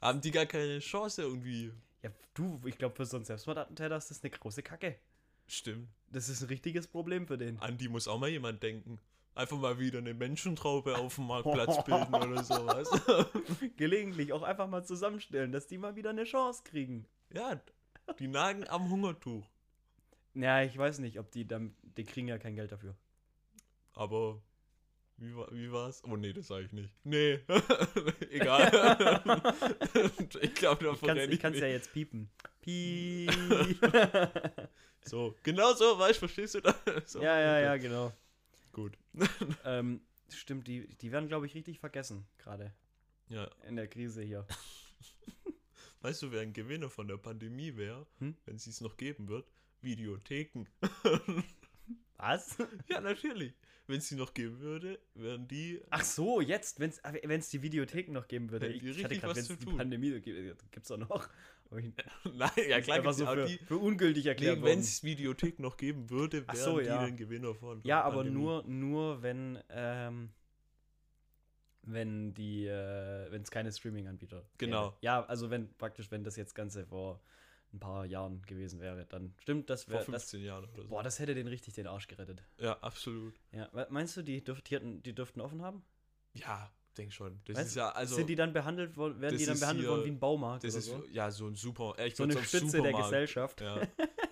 Haben 0.00 0.20
die 0.22 0.32
gar 0.32 0.44
keine 0.44 0.80
Chance 0.80 1.22
irgendwie? 1.22 1.72
Ja, 2.02 2.10
du, 2.34 2.60
ich 2.64 2.76
glaube, 2.76 2.96
für 2.96 3.06
so 3.06 3.16
einen 3.16 3.24
Selbstmordattentäter 3.24 3.96
ist 3.96 4.10
das 4.10 4.24
eine 4.24 4.30
große 4.30 4.64
Kacke. 4.64 4.98
Stimmt. 5.46 5.88
Das 6.10 6.28
ist 6.28 6.42
ein 6.42 6.48
richtiges 6.48 6.88
Problem 6.88 7.28
für 7.28 7.38
den. 7.38 7.60
An 7.60 7.78
die 7.78 7.88
muss 7.88 8.08
auch 8.08 8.18
mal 8.18 8.28
jemand 8.28 8.64
denken. 8.64 8.98
Einfach 9.36 9.56
mal 9.56 9.78
wieder 9.78 9.98
eine 9.98 10.14
Menschentraube 10.14 10.98
auf 10.98 11.14
dem 11.14 11.28
Marktplatz 11.28 11.84
bilden 11.84 12.12
oder 12.12 12.42
sowas. 12.42 12.90
Gelegentlich 13.76 14.32
auch 14.32 14.42
einfach 14.42 14.66
mal 14.66 14.84
zusammenstellen, 14.84 15.52
dass 15.52 15.68
die 15.68 15.78
mal 15.78 15.94
wieder 15.94 16.10
eine 16.10 16.24
Chance 16.24 16.64
kriegen. 16.64 17.06
ja, 17.32 17.60
die 18.18 18.26
nagen 18.26 18.66
am 18.66 18.90
Hungertuch. 18.90 19.46
Ja, 20.34 20.60
ich 20.62 20.76
weiß 20.76 20.98
nicht, 20.98 21.20
ob 21.20 21.30
die 21.30 21.46
dann. 21.46 21.76
Die 21.82 22.02
kriegen 22.02 22.26
ja 22.26 22.38
kein 22.38 22.56
Geld 22.56 22.72
dafür. 22.72 22.96
Aber 23.92 24.42
wie, 25.22 25.34
war, 25.36 25.48
wie 25.52 25.70
war's? 25.72 26.02
Oh 26.04 26.16
nee, 26.16 26.32
das 26.32 26.48
sage 26.48 26.64
ich 26.66 26.72
nicht. 26.72 26.92
Nee. 27.04 27.40
Egal. 28.30 28.70
ich 30.40 30.54
glaube, 30.54 30.84
da 30.84 30.92
Ich 30.92 30.98
kann's, 30.98 30.98
verrenne 31.00 31.24
ich 31.24 31.30
ich 31.34 31.40
kann's 31.40 31.54
nicht. 31.54 31.62
ja 31.62 31.68
jetzt 31.68 31.92
piepen. 31.92 32.30
Piep. 32.60 33.30
So, 35.04 35.34
genau 35.42 35.72
so, 35.74 35.98
weißt 35.98 36.14
du, 36.22 36.28
verstehst 36.28 36.54
du 36.54 36.60
das? 36.60 36.76
So, 37.06 37.20
ja, 37.20 37.36
ja, 37.40 37.52
okay. 37.56 37.62
ja, 37.64 37.76
genau. 37.76 38.12
Gut. 38.70 38.96
Ähm, 39.64 40.00
stimmt, 40.32 40.68
die, 40.68 40.86
die 40.98 41.10
werden, 41.10 41.26
glaube 41.26 41.46
ich, 41.46 41.56
richtig 41.56 41.80
vergessen, 41.80 42.24
gerade 42.38 42.72
Ja. 43.28 43.50
in 43.66 43.74
der 43.74 43.88
Krise 43.88 44.22
hier. 44.22 44.46
Weißt 46.02 46.22
du, 46.22 46.30
wer 46.30 46.42
ein 46.42 46.52
Gewinner 46.52 46.88
von 46.88 47.08
der 47.08 47.16
Pandemie 47.16 47.76
wäre, 47.76 48.06
Hm? 48.20 48.36
wenn 48.44 48.58
sie 48.58 48.70
es 48.70 48.80
noch 48.80 48.96
geben 48.96 49.26
wird? 49.26 49.44
Videotheken. 49.80 50.66
Was? 52.16 52.56
ja, 52.88 53.00
natürlich. 53.00 53.54
Wenn 53.88 53.98
es 53.98 54.08
sie 54.08 54.16
noch 54.16 54.32
geben 54.32 54.60
würde, 54.60 54.98
wären 55.14 55.48
die. 55.48 55.82
Ach 55.90 56.04
so, 56.04 56.40
jetzt, 56.40 56.78
wenn 56.78 56.90
es 56.90 57.48
die 57.48 57.62
Videotheken 57.62 58.12
noch 58.12 58.28
geben 58.28 58.50
würde. 58.50 58.68
Die 58.70 58.88
Ich 58.88 59.04
hatte 59.04 59.18
gerade, 59.18 59.34
wenn 59.34 59.42
es 59.42 59.48
die. 59.58 59.66
Pandemie 59.66 60.20
gibt, 60.20 60.72
gibt 60.72 60.86
es 60.86 60.90
auch 60.92 60.98
noch. 60.98 61.28
Nein, 62.34 62.50
ja 62.68 62.80
klar, 62.80 62.98
einfach 62.98 63.14
so 63.14 63.26
für, 63.26 63.46
die. 63.46 63.58
für 63.58 63.78
ungültig 63.78 64.26
erklärt 64.26 64.58
Nee, 64.58 64.64
wenn 64.64 64.80
es 64.80 65.02
Videotheken 65.02 65.62
noch 65.62 65.76
geben 65.76 66.10
würde, 66.10 66.46
wären 66.46 66.56
so, 66.56 66.78
die 66.78 66.86
ja. 66.86 67.04
den 67.06 67.16
Gewinner 67.16 67.54
von. 67.54 67.80
Ja, 67.84 68.02
aber 68.02 68.16
Pandemie. 68.16 68.38
nur, 68.38 68.64
nur 68.64 69.22
wenn, 69.22 69.58
ähm, 69.70 70.30
wenn 71.82 72.34
die, 72.34 72.66
äh, 72.66 73.30
wenn 73.30 73.42
es 73.42 73.50
keine 73.50 73.72
Streaming-Anbieter 73.72 74.44
Genau. 74.58 74.90
Gäbe. 74.90 74.98
Ja, 75.00 75.24
also 75.24 75.50
wenn 75.50 75.72
praktisch, 75.74 76.10
wenn 76.10 76.24
das 76.24 76.36
jetzt 76.36 76.54
Ganze 76.54 76.84
vor 76.86 77.22
ein 77.72 77.80
paar 77.80 78.04
Jahren 78.06 78.42
gewesen 78.42 78.80
wäre, 78.80 79.06
dann 79.06 79.34
stimmt, 79.40 79.70
das 79.70 79.84
Vor 79.84 79.94
wäre, 79.94 80.04
15 80.04 80.40
das, 80.40 80.46
Jahren 80.46 80.64
oder 80.64 80.82
so. 80.82 80.88
boah, 80.88 81.02
das 81.02 81.18
hätte 81.18 81.34
den 81.34 81.48
richtig 81.48 81.74
den 81.74 81.86
Arsch 81.86 82.06
gerettet. 82.06 82.42
Ja, 82.58 82.78
absolut. 82.80 83.34
Ja, 83.52 83.68
meinst 83.90 84.16
du, 84.16 84.22
die, 84.22 84.42
dürft, 84.42 84.70
die, 84.70 84.78
die 85.02 85.14
dürften 85.14 85.40
offen 85.40 85.62
haben? 85.62 85.82
Ja, 86.34 86.70
denk 86.96 87.12
schon. 87.12 87.40
Das 87.44 87.56
Weißt 87.56 87.68
ist 87.68 87.74
ja, 87.76 87.90
also. 87.90 88.16
Sind 88.16 88.28
die 88.28 88.36
dann 88.36 88.52
behandelt 88.52 88.96
worden, 88.96 89.20
werden 89.20 89.38
die 89.38 89.46
dann 89.46 89.58
behandelt 89.58 89.88
worden 89.88 90.04
wie 90.04 90.10
ein 90.10 90.20
Baumarkt 90.20 90.64
das 90.64 90.74
ist 90.74 90.86
so? 90.86 91.04
ja 91.10 91.30
so 91.30 91.46
ein 91.46 91.54
super. 91.54 91.94
Ich 92.04 92.16
So 92.16 92.24
eine 92.24 92.32
Stütze 92.34 92.60
der 92.60 92.70
Supermarkt. 92.70 93.04
Gesellschaft. 93.04 93.60
Ja. 93.60 93.80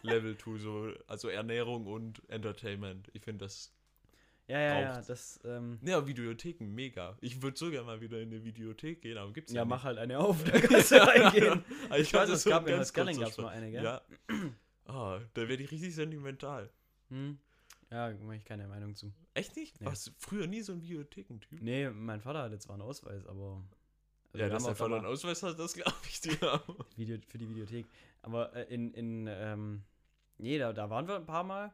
Level 0.03 0.35
to, 0.37 0.57
so, 0.57 0.93
also 1.07 1.29
Ernährung 1.29 1.87
und 1.87 2.23
Entertainment. 2.29 3.09
Ich 3.13 3.23
finde 3.23 3.45
das. 3.45 3.73
Ja, 4.51 4.59
ja, 4.59 4.81
ja, 4.81 5.03
das, 5.03 5.39
ähm, 5.45 5.79
Ja, 5.83 6.05
Videotheken, 6.05 6.65
mega. 6.75 7.17
Ich 7.21 7.41
würde 7.41 7.57
sogar 7.57 7.85
mal 7.85 8.01
wieder 8.01 8.21
in 8.21 8.31
eine 8.33 8.43
Videothek 8.43 9.01
gehen, 9.01 9.17
aber 9.17 9.33
gibt's 9.33 9.53
ja, 9.53 9.61
ja, 9.61 9.65
mach 9.65 9.77
nicht. 9.77 9.85
halt 9.85 9.99
eine 9.99 10.19
auf, 10.19 10.43
da 10.43 10.59
kannst 10.61 10.91
du 10.91 10.97
reingehen. 10.97 11.65
Aber 11.89 11.99
Ich 12.01 12.13
weiß, 12.13 12.29
es 12.31 12.43
so 12.43 12.51
gab 12.51 12.67
in 12.67 12.75
kurzen 12.75 13.21
gab's 13.21 13.39
mal 13.39 13.49
eine, 13.51 13.71
gell? 13.71 13.85
Ja. 13.85 14.03
Ah, 14.87 15.21
da 15.35 15.49
werde 15.49 15.63
ich 15.63 15.71
richtig 15.71 15.95
sentimental. 15.95 16.69
Hm. 17.11 17.39
Ja, 17.93 18.13
mache 18.25 18.37
ich 18.37 18.45
keine 18.45 18.67
Meinung 18.67 18.97
zu. 18.97 19.13
Echt 19.35 19.55
nicht? 19.55 19.81
Nee. 19.81 19.87
Warst 19.87 20.09
du 20.09 20.11
früher 20.19 20.49
nie 20.49 20.63
so 20.63 20.73
ein 20.73 20.83
Videothekentyp? 20.83 21.63
Nee, 21.63 21.89
mein 21.91 22.21
Vater 22.21 22.43
hatte 22.43 22.59
zwar 22.59 22.75
einen 22.75 22.83
Ausweis, 22.83 23.25
aber. 23.27 23.63
also 24.33 24.45
ja, 24.45 24.49
dass 24.49 24.65
auch 24.65 24.77
Vater 24.77 24.97
einen 24.97 25.07
Ausweis 25.07 25.45
hat, 25.45 25.61
das 25.61 25.75
glaube 25.75 25.93
ich 26.09 26.21
dir. 26.21 26.61
Video, 26.97 27.19
für 27.29 27.39
die 27.39 27.49
Videothek. 27.49 27.87
Aber 28.23 28.53
äh, 28.57 28.65
in, 28.75 28.93
in, 28.95 29.29
ähm, 29.29 29.85
nee, 30.39 30.59
da, 30.59 30.73
da 30.73 30.91
waren 30.91 31.07
wir 31.07 31.15
ein 31.15 31.27
paar 31.27 31.45
Mal. 31.45 31.73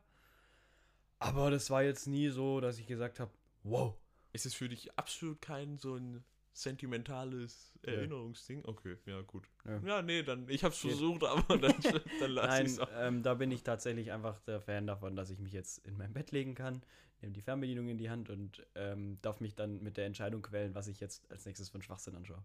Aber 1.19 1.51
das 1.51 1.71
war 1.71 1.83
jetzt 1.83 2.07
nie 2.07 2.29
so, 2.29 2.61
dass 2.61 2.79
ich 2.79 2.87
gesagt 2.87 3.21
habe, 3.21 3.31
wow. 3.63 3.95
Ist 4.33 4.45
es 4.45 4.55
für 4.55 4.69
dich 4.69 4.97
absolut 4.99 5.41
kein 5.41 5.79
so 5.79 5.95
ein 5.95 6.23
sentimentales 6.53 7.73
Nö. 7.87 7.93
Erinnerungsding? 7.93 8.65
Okay, 8.65 8.97
ja, 9.07 9.21
gut. 9.23 9.49
Nö. 9.65 9.81
Ja, 9.87 10.03
nee, 10.03 10.23
dann, 10.23 10.49
ich 10.49 10.65
hab's 10.65 10.79
versucht, 10.79 11.25
aber 11.25 11.57
dann, 11.57 11.75
dann 12.21 12.31
lass 12.31 12.47
Nein, 12.47 12.67
ich's 12.67 12.79
auch. 12.79 12.89
ähm, 12.99 13.23
da 13.23 13.35
bin 13.35 13.51
ich 13.51 13.63
tatsächlich 13.63 14.13
einfach 14.13 14.39
der 14.41 14.61
Fan 14.61 14.87
davon, 14.87 15.17
dass 15.17 15.31
ich 15.31 15.39
mich 15.39 15.53
jetzt 15.53 15.87
in 15.87 15.97
mein 15.97 16.13
Bett 16.13 16.33
legen 16.33 16.55
kann, 16.55 16.83
nehme 17.21 17.33
die 17.33 17.43
Fernbedienung 17.43 17.89
in 17.89 17.99
die 17.99 18.11
Hand 18.11 18.31
und 18.31 18.67
ähm, 18.75 19.19
darf 19.23 19.41
mich 19.41 19.55
dann 19.55 19.83
mit 19.83 19.97
der 19.97 20.07
Entscheidung 20.07 20.43
quälen, 20.43 20.75
was 20.75 20.87
ich 20.89 21.01
jetzt 21.01 21.31
als 21.31 21.47
nächstes 21.47 21.71
für 21.71 21.75
einen 21.75 21.83
Schwachsinn 21.83 22.15
anschaue. 22.15 22.43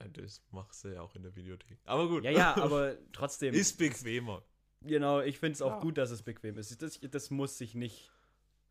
Ja, 0.00 0.08
das 0.08 0.42
machst 0.50 0.84
du 0.84 0.88
ja 0.88 1.02
auch 1.02 1.14
in 1.14 1.22
der 1.22 1.34
Videothek. 1.34 1.78
Aber 1.84 2.08
gut. 2.08 2.24
Ja, 2.24 2.30
ja, 2.30 2.56
aber 2.62 2.96
trotzdem. 3.12 3.54
Ist 3.54 3.78
bequemer. 3.78 4.42
Genau, 4.82 5.20
ich 5.20 5.38
finde 5.38 5.54
es 5.54 5.62
auch 5.62 5.72
Ja. 5.72 5.80
gut, 5.80 5.98
dass 5.98 6.10
es 6.10 6.22
bequem 6.22 6.56
ist. 6.58 6.80
Das, 6.82 7.00
das 7.00 7.30
muss 7.30 7.58
sich 7.58 7.74
nicht 7.74 8.10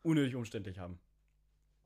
unnötig 0.04 0.36
umständlich 0.36 0.80
haben. 0.80 1.00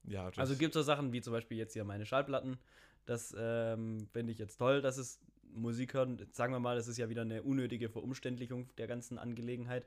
Ja, 0.03 0.29
das, 0.29 0.37
Also 0.39 0.55
gibt 0.55 0.75
es 0.75 0.79
so 0.79 0.83
Sachen 0.83 1.11
wie 1.13 1.21
zum 1.21 1.33
Beispiel 1.33 1.57
jetzt 1.57 1.73
hier 1.73 1.83
meine 1.83 2.05
Schallplatten. 2.05 2.57
Das 3.05 3.35
ähm, 3.37 4.07
finde 4.13 4.31
ich 4.31 4.39
jetzt 4.39 4.57
toll, 4.57 4.81
dass 4.81 4.97
es 4.97 5.19
Musik 5.53 5.93
hören. 5.93 6.25
Sagen 6.31 6.53
wir 6.53 6.59
mal, 6.59 6.75
das 6.75 6.87
ist 6.87 6.97
ja 6.97 7.09
wieder 7.09 7.21
eine 7.23 7.43
unnötige 7.43 7.89
Verumständlichung 7.89 8.69
der 8.77 8.87
ganzen 8.87 9.17
Angelegenheit. 9.17 9.85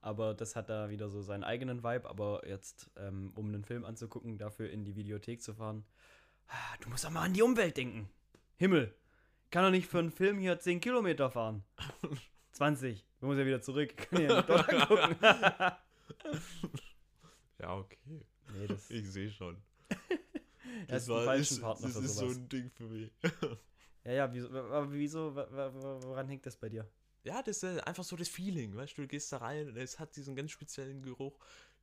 Aber 0.00 0.34
das 0.34 0.56
hat 0.56 0.68
da 0.68 0.90
wieder 0.90 1.08
so 1.08 1.22
seinen 1.22 1.42
eigenen 1.44 1.82
Vibe. 1.82 2.08
Aber 2.08 2.46
jetzt, 2.46 2.90
ähm, 2.96 3.32
um 3.34 3.46
einen 3.48 3.64
Film 3.64 3.84
anzugucken, 3.84 4.36
dafür 4.38 4.70
in 4.70 4.84
die 4.84 4.94
Videothek 4.96 5.42
zu 5.42 5.54
fahren, 5.54 5.84
ah, 6.48 6.76
du 6.80 6.90
musst 6.90 7.04
doch 7.04 7.10
mal 7.10 7.22
an 7.22 7.32
die 7.34 7.42
Umwelt 7.42 7.76
denken. 7.76 8.08
Himmel. 8.56 8.94
Kann 9.50 9.64
doch 9.64 9.70
nicht 9.70 9.86
für 9.88 9.98
einen 10.00 10.10
Film 10.10 10.38
hier 10.38 10.58
10 10.58 10.80
Kilometer 10.80 11.30
fahren. 11.30 11.62
20. 12.56 13.04
Wir 13.20 13.28
muss 13.28 13.38
ja 13.38 13.46
wieder 13.46 13.60
zurück. 13.62 13.96
Kann 14.10 14.22
ja 14.22 14.36
nicht 14.36 14.48
dort 14.48 14.68
angucken. 14.72 15.16
ja, 17.60 17.76
okay. 17.76 17.98
nee, 18.54 18.66
das, 18.66 18.90
Ich 18.90 19.10
sehe 19.10 19.30
schon. 19.30 19.56
das 20.88 21.02
ist 21.04 21.10
ein 21.10 21.24
falschen 21.24 21.60
Partner 21.60 21.86
das 21.88 21.96
ist 21.96 22.16
so 22.16 22.26
ein 22.28 22.48
Ding 22.48 22.70
für 22.70 22.84
mich. 22.84 23.10
Ja, 24.04 24.12
ja, 24.12 24.32
wieso, 24.32 24.48
aber 24.50 24.92
wieso, 24.92 25.34
woran 25.34 26.28
hängt 26.28 26.46
das 26.46 26.56
bei 26.56 26.68
dir? 26.68 26.88
Ja, 27.24 27.42
das 27.42 27.62
ist 27.62 27.64
äh, 27.64 27.80
einfach 27.80 28.04
so 28.04 28.14
das 28.14 28.28
Feeling, 28.28 28.76
weißt 28.76 28.96
du, 28.96 29.02
du 29.02 29.08
gehst 29.08 29.32
da 29.32 29.38
rein 29.38 29.68
und 29.68 29.76
es 29.76 29.98
hat 29.98 30.14
diesen 30.14 30.36
ganz 30.36 30.52
speziellen 30.52 31.02
Geruch. 31.02 31.36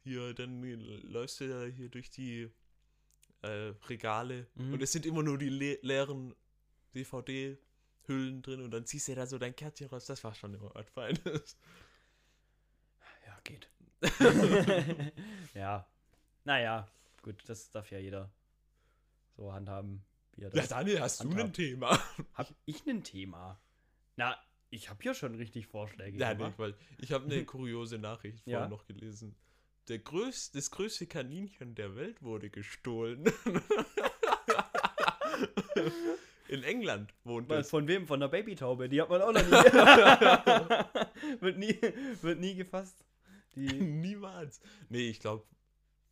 Hier, 0.03 0.33
dann 0.33 0.61
läufst 1.03 1.41
du 1.41 1.49
da 1.49 1.65
hier 1.65 1.89
durch 1.89 2.09
die 2.09 2.49
äh, 3.41 3.73
Regale 3.89 4.47
Mhm. 4.55 4.73
und 4.73 4.81
es 4.81 4.91
sind 4.93 5.05
immer 5.05 5.21
nur 5.21 5.37
die 5.37 5.49
le 5.49 5.79
leeren 5.81 6.33
DVD-Hüllen 8.07 8.41
drin 8.41 8.61
und 8.61 8.71
dann 8.71 8.85
ziehst 8.85 9.07
du 9.07 9.15
da 9.15 9.25
so 9.25 9.37
dein 9.37 9.55
Kärtchen 9.55 9.87
raus. 9.87 10.05
Das 10.05 10.23
war 10.23 10.33
schon 10.33 10.53
immer 10.53 10.71
was 10.73 10.89
Feines. 10.89 11.57
Ja, 13.25 13.39
geht. 13.43 13.69
ja. 15.53 15.87
Naja, 16.43 16.87
gut, 17.21 17.43
das 17.47 17.69
darf 17.71 17.89
ja 17.91 17.99
jeder 17.99 18.31
so 19.37 19.51
handhaben, 19.53 20.03
wie 20.35 20.41
er 20.43 20.49
Ja, 20.53 20.61
das. 20.61 20.69
Daniel, 20.69 20.99
hast 20.99 21.19
du 21.23 21.29
handhabt. 21.29 21.49
ein 21.49 21.53
Thema? 21.53 21.99
Hab 22.33 22.53
ich 22.65 22.85
ein 22.85 23.03
Thema? 23.03 23.59
Na, 24.15 24.37
ich 24.69 24.89
habe 24.89 25.03
ja 25.03 25.13
schon 25.13 25.35
richtig 25.35 25.67
Vorschläge 25.67 26.17
Ja, 26.17 26.33
gemacht. 26.33 26.49
nicht, 26.51 26.59
weil 26.59 26.75
ich 26.97 27.11
habe 27.13 27.25
eine 27.25 27.45
kuriose 27.45 27.97
Nachricht 27.97 28.39
vorhin 28.43 28.61
Ja. 28.63 28.67
noch 28.67 28.85
gelesen. 28.85 29.35
Der 29.89 29.99
größ 29.99 30.51
das 30.51 30.71
größte 30.71 31.07
Kaninchen 31.07 31.75
der 31.75 31.95
Welt 31.95 32.21
wurde 32.21 32.49
gestohlen. 32.49 33.25
In 36.49 36.63
England 36.63 37.13
wohnt 37.23 37.49
es. 37.51 37.69
Von 37.69 37.87
wem? 37.87 38.05
Von 38.05 38.19
der 38.19 38.27
Babytaube. 38.27 38.89
Die 38.89 39.01
hat 39.01 39.09
man 39.09 39.21
auch 39.21 39.31
noch 39.31 39.41
nie. 39.41 39.51
wird, 41.41 41.57
nie 41.57 41.77
wird 42.21 42.39
nie 42.39 42.55
gefasst. 42.55 43.03
Die, 43.55 43.67
Niemals. 43.81 44.59
Nee, 44.89 45.09
ich 45.09 45.19
glaube, 45.19 45.43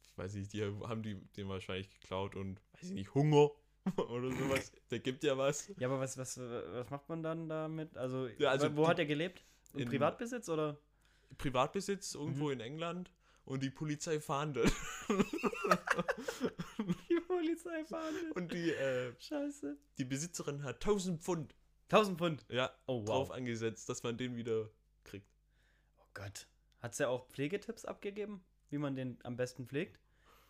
ich 0.03 0.17
weiß 0.17 0.35
nicht, 0.35 0.53
die 0.53 0.63
haben 0.63 1.03
die 1.03 1.15
den 1.37 1.49
wahrscheinlich 1.49 1.89
geklaut 1.89 2.35
und, 2.35 2.61
weiß 2.73 2.83
ich 2.89 2.91
nicht, 2.93 3.13
Hunger 3.13 3.49
oder 3.97 4.31
sowas. 4.31 4.71
Der 4.89 4.99
gibt 4.99 5.23
ja 5.23 5.37
was. 5.37 5.71
ja, 5.79 5.87
aber 5.87 5.99
was, 5.99 6.17
was, 6.17 6.37
was 6.39 6.89
macht 6.89 7.09
man 7.09 7.23
dann 7.23 7.49
damit? 7.49 7.97
Also, 7.97 8.27
Ja, 8.37 8.49
also 8.51 8.75
wo 8.75 8.83
die- 8.83 8.87
hat 8.87 8.99
er 8.99 9.05
gelebt? 9.05 9.43
Im 9.73 9.81
in- 9.81 9.89
Privatbesitz 9.89 10.49
oder? 10.49 10.77
Privatbesitz 11.37 12.13
irgendwo 12.15 12.45
Mhm. 12.47 12.51
in 12.53 12.59
England 12.59 13.11
und 13.45 13.63
die 13.63 13.69
Polizei 13.69 14.19
fahndet. 14.19 14.71
Die 17.09 17.19
Polizei 17.27 17.83
fahren. 17.85 18.15
Und 18.35 18.51
die, 18.53 18.71
äh, 18.71 19.13
Scheiße. 19.19 19.77
die 19.97 20.05
Besitzerin 20.05 20.63
hat 20.63 20.75
1000 20.75 21.21
Pfund 21.21 21.55
1000 21.89 22.17
Pfund. 22.17 22.45
ja, 22.49 22.71
Oh, 22.87 22.99
wow. 23.01 23.05
drauf 23.05 23.31
angesetzt, 23.31 23.89
dass 23.89 24.01
man 24.03 24.17
den 24.17 24.35
wieder 24.37 24.69
kriegt. 25.03 25.27
Oh 25.99 26.05
Gott. 26.13 26.47
Hat 26.79 26.95
sie 26.95 27.07
auch 27.07 27.27
Pflegetipps 27.27 27.83
abgegeben, 27.85 28.43
wie 28.69 28.77
man 28.77 28.95
den 28.95 29.17
am 29.23 29.35
besten 29.35 29.67
pflegt? 29.67 29.99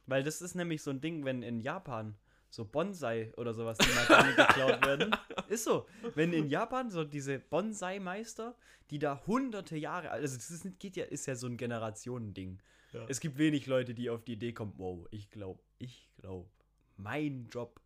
Weil 0.05 0.23
das 0.23 0.41
ist 0.41 0.53
nämlich 0.55 0.81
so 0.83 0.91
ein 0.91 1.01
Ding, 1.01 1.25
wenn 1.25 1.41
in 1.41 1.59
Japan 1.59 2.15
so 2.49 2.65
Bonsai 2.65 3.33
oder 3.37 3.53
sowas, 3.53 3.77
die 3.79 3.87
mal 4.13 4.33
geklaut 4.35 4.85
werden. 4.85 5.15
Ist 5.47 5.63
so. 5.63 5.87
Wenn 6.15 6.31
in 6.33 6.47
Japan 6.47 6.89
so 6.91 7.03
diese 7.03 7.39
Bonsai-Meister, 7.39 8.55
die 8.91 8.99
da 8.99 9.25
hunderte 9.25 9.77
Jahre, 9.77 10.11
also 10.11 10.35
das 10.35 10.51
ist, 10.51 10.79
geht 10.79 10.95
ja, 10.95 11.05
ist 11.05 11.25
ja 11.25 11.35
so 11.35 11.47
ein 11.47 11.57
Generationending. 11.57 12.61
Es 13.07 13.19
gibt 13.19 13.37
wenig 13.37 13.67
Leute, 13.67 13.93
die 13.93 14.09
auf 14.09 14.23
die 14.23 14.33
Idee 14.33 14.53
kommen, 14.53 14.73
wow, 14.77 15.07
ich 15.11 15.29
glaube, 15.29 15.61
ich 15.79 16.09
glaube, 16.17 16.49
mein 16.97 17.47
Job, 17.49 17.79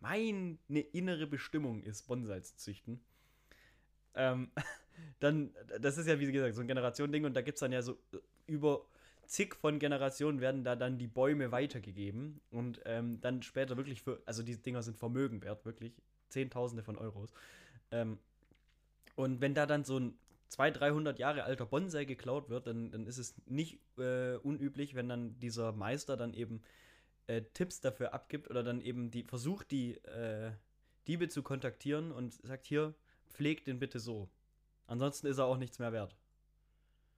meine 0.00 0.58
innere 0.92 1.26
Bestimmung 1.26 1.82
ist, 1.82 2.06
Bonsai 2.06 2.40
zu 2.40 2.56
züchten. 2.56 3.00
Ähm, 4.14 4.50
dann, 5.20 5.54
das 5.80 5.98
ist 5.98 6.06
ja, 6.06 6.18
wie 6.20 6.30
gesagt, 6.30 6.54
so 6.54 6.60
ein 6.60 6.68
Generationending 6.68 7.24
und 7.24 7.34
da 7.34 7.42
gibt 7.42 7.56
es 7.56 7.60
dann 7.60 7.72
ja 7.72 7.82
so 7.82 7.92
äh, 8.12 8.18
über 8.46 8.86
zig 9.26 9.54
von 9.54 9.78
Generationen 9.78 10.40
werden 10.40 10.64
da 10.64 10.76
dann 10.76 10.98
die 10.98 11.08
Bäume 11.08 11.50
weitergegeben 11.50 12.40
und 12.50 12.80
ähm, 12.84 13.20
dann 13.20 13.42
später 13.42 13.76
wirklich 13.76 14.02
für, 14.02 14.22
also 14.24 14.42
die 14.42 14.56
Dinger 14.56 14.82
sind 14.82 14.96
Vermögen 14.96 15.42
wert, 15.42 15.64
wirklich 15.64 15.92
Zehntausende 16.28 16.82
von 16.82 16.96
Euros. 16.96 17.32
Ähm, 17.90 18.18
und 19.16 19.40
wenn 19.40 19.54
da 19.54 19.66
dann 19.66 19.84
so 19.84 19.98
ein 19.98 20.18
200, 20.48 20.80
300 20.80 21.18
Jahre 21.18 21.44
alter 21.44 21.66
Bonsai 21.66 22.04
geklaut 22.04 22.48
wird, 22.48 22.66
dann, 22.66 22.90
dann 22.90 23.06
ist 23.06 23.18
es 23.18 23.34
nicht 23.46 23.80
äh, 23.98 24.36
unüblich, 24.36 24.94
wenn 24.94 25.08
dann 25.08 25.38
dieser 25.40 25.72
Meister 25.72 26.16
dann 26.16 26.34
eben 26.34 26.62
äh, 27.26 27.42
Tipps 27.54 27.80
dafür 27.80 28.14
abgibt 28.14 28.48
oder 28.50 28.62
dann 28.62 28.80
eben 28.80 29.10
die 29.10 29.24
versucht, 29.24 29.70
die 29.70 29.96
äh, 30.04 30.52
Diebe 31.06 31.28
zu 31.28 31.42
kontaktieren 31.42 32.12
und 32.12 32.32
sagt, 32.32 32.66
hier, 32.66 32.94
pflegt 33.28 33.66
den 33.66 33.78
bitte 33.78 33.98
so. 34.00 34.28
Ansonsten 34.86 35.26
ist 35.26 35.38
er 35.38 35.46
auch 35.46 35.58
nichts 35.58 35.78
mehr 35.78 35.92
wert. 35.92 36.16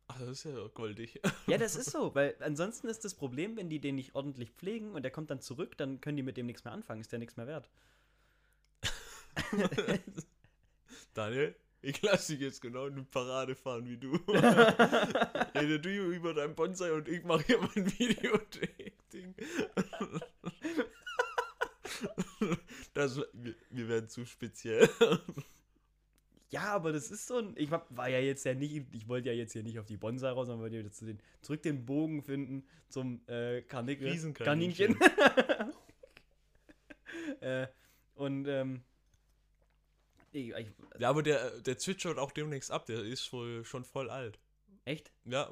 Ach, 0.08 0.18
das 0.18 0.28
ist 0.28 0.44
ja 0.44 0.68
goldig. 0.68 1.20
Ja, 1.46 1.58
das 1.58 1.76
ist 1.76 1.90
so, 1.90 2.14
weil 2.14 2.34
ansonsten 2.40 2.88
ist 2.88 3.04
das 3.04 3.14
Problem, 3.14 3.56
wenn 3.56 3.68
die 3.68 3.80
den 3.80 3.94
nicht 3.94 4.14
ordentlich 4.14 4.50
pflegen 4.50 4.92
und 4.92 5.02
der 5.02 5.10
kommt 5.10 5.30
dann 5.30 5.40
zurück, 5.40 5.76
dann 5.76 6.00
können 6.00 6.16
die 6.16 6.22
mit 6.22 6.36
dem 6.38 6.46
nichts 6.46 6.64
mehr 6.64 6.72
anfangen, 6.72 7.02
ist 7.02 7.12
der 7.12 7.18
nichts 7.18 7.36
mehr 7.36 7.46
wert. 7.46 7.68
Daniel, 11.14 11.54
ich 11.80 12.02
lasse 12.02 12.32
dich 12.32 12.42
jetzt 12.42 12.60
genau 12.60 12.86
in 12.86 12.94
eine 12.94 13.04
Parade 13.04 13.54
fahren 13.54 13.88
wie 13.88 13.96
du. 13.96 14.12
Rede 15.54 15.80
du 15.80 15.88
über 16.12 16.34
dein 16.34 16.54
Bonsai 16.54 16.92
und 16.92 17.08
ich 17.08 17.24
mache 17.24 17.44
hier 17.46 17.58
mein 17.58 17.98
Videothek-Ding. 17.98 19.34
Das, 22.94 23.16
wir, 23.32 23.54
wir 23.70 23.88
werden 23.88 24.08
zu 24.08 24.24
speziell. 24.24 24.88
Ja, 26.50 26.72
aber 26.74 26.92
das 26.92 27.10
ist 27.10 27.26
so 27.26 27.38
ein. 27.38 27.54
Ich 27.56 27.70
war 27.70 28.08
ja 28.08 28.20
jetzt 28.20 28.44
ja 28.44 28.54
nicht. 28.54 28.86
Ich 28.92 29.06
wollte 29.06 29.28
ja 29.28 29.34
jetzt 29.34 29.52
hier 29.52 29.62
nicht 29.62 29.78
auf 29.78 29.86
die 29.86 29.96
Bonsai 29.96 30.30
raus, 30.30 30.46
sondern 30.46 30.72
wollte 30.72 30.90
zu 30.90 31.04
den, 31.04 31.20
zurück 31.42 31.62
den 31.62 31.84
Bogen 31.84 32.22
finden 32.22 32.66
zum 32.88 33.20
äh, 33.26 33.62
Karnickel. 33.62 34.08
Riesenkaninchen. 34.08 34.98
Kaninchen. 34.98 35.72
äh, 37.40 37.66
und 38.14 38.46
ähm. 38.48 38.82
Ich, 40.38 40.66
Ja, 40.98 41.10
aber 41.10 41.22
der, 41.22 41.60
der 41.60 41.78
zwitschert 41.78 42.18
auch 42.18 42.32
demnächst 42.32 42.70
ab. 42.70 42.86
Der 42.86 43.02
ist 43.02 43.32
wohl 43.32 43.64
schon 43.64 43.84
voll 43.84 44.10
alt. 44.10 44.38
echt? 44.84 45.12
Ja, 45.24 45.50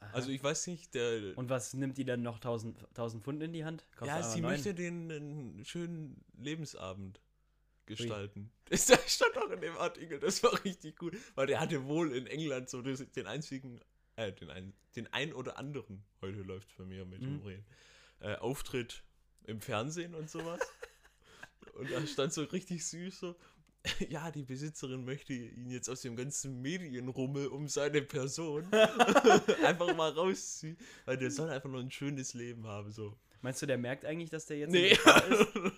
Aha. 0.00 0.10
also 0.12 0.30
ich 0.30 0.42
weiß 0.42 0.66
nicht, 0.68 0.94
der. 0.94 1.36
und 1.36 1.48
was 1.50 1.74
nimmt 1.74 1.98
die 1.98 2.04
dann 2.04 2.22
noch 2.22 2.36
1000, 2.36 2.86
1000 2.90 3.22
Pfund 3.24 3.42
in 3.42 3.52
die 3.52 3.64
Hand? 3.64 3.84
Kaufst 3.96 4.06
ja, 4.06 4.22
sie 4.22 4.36
einmal 4.36 4.40
neun? 4.40 4.50
möchte 4.52 4.74
den 4.74 5.10
einen 5.10 5.64
schönen 5.64 6.24
Lebensabend. 6.36 7.20
gestalten. 7.86 8.50
Das 8.70 8.86
stand 9.14 9.36
auch 9.38 9.50
in 9.50 9.60
dem 9.62 9.76
Artikel, 9.78 10.20
das 10.20 10.42
war 10.42 10.62
richtig 10.64 10.96
gut. 10.98 11.16
Weil 11.34 11.46
der 11.46 11.58
hatte 11.58 11.84
wohl 11.86 12.12
in 12.14 12.26
England 12.26 12.68
so 12.68 12.82
den 12.82 13.26
einzigen, 13.26 13.80
äh, 14.16 14.30
den, 14.32 14.50
ein, 14.50 14.74
den 14.94 15.10
ein 15.12 15.32
oder 15.32 15.56
anderen, 15.58 16.04
heute 16.20 16.42
läuft 16.42 16.76
bei 16.76 16.84
mir 16.84 17.04
mit 17.06 17.22
dem 17.22 17.36
Mhm. 17.40 17.46
Reden, 17.46 17.66
äh, 18.20 18.34
Auftritt 18.36 19.02
im 19.44 19.60
Fernsehen 19.62 20.14
und 20.14 20.28
sowas. 20.28 20.60
und 21.74 21.90
da 21.90 22.06
stand 22.06 22.34
so 22.34 22.42
richtig 22.44 22.86
süß 22.86 23.18
so, 23.20 23.36
ja, 24.08 24.30
die 24.30 24.42
Besitzerin 24.42 25.04
möchte 25.04 25.32
ihn 25.32 25.70
jetzt 25.70 25.88
aus 25.88 26.02
dem 26.02 26.16
ganzen 26.16 26.60
Medienrummel 26.60 27.46
um 27.48 27.68
seine 27.68 28.02
Person 28.02 28.64
einfach 29.64 29.94
mal 29.96 30.10
rausziehen, 30.10 30.76
weil 31.04 31.16
der 31.16 31.30
soll 31.30 31.50
einfach 31.50 31.70
nur 31.70 31.80
ein 31.80 31.90
schönes 31.90 32.34
Leben 32.34 32.66
haben, 32.66 32.90
so. 32.92 33.16
Meinst 33.40 33.62
du, 33.62 33.66
der 33.66 33.78
merkt 33.78 34.04
eigentlich, 34.04 34.30
dass 34.30 34.46
der 34.46 34.58
jetzt 34.58 34.72
Nee. 34.72 34.88
ist? 34.90 35.00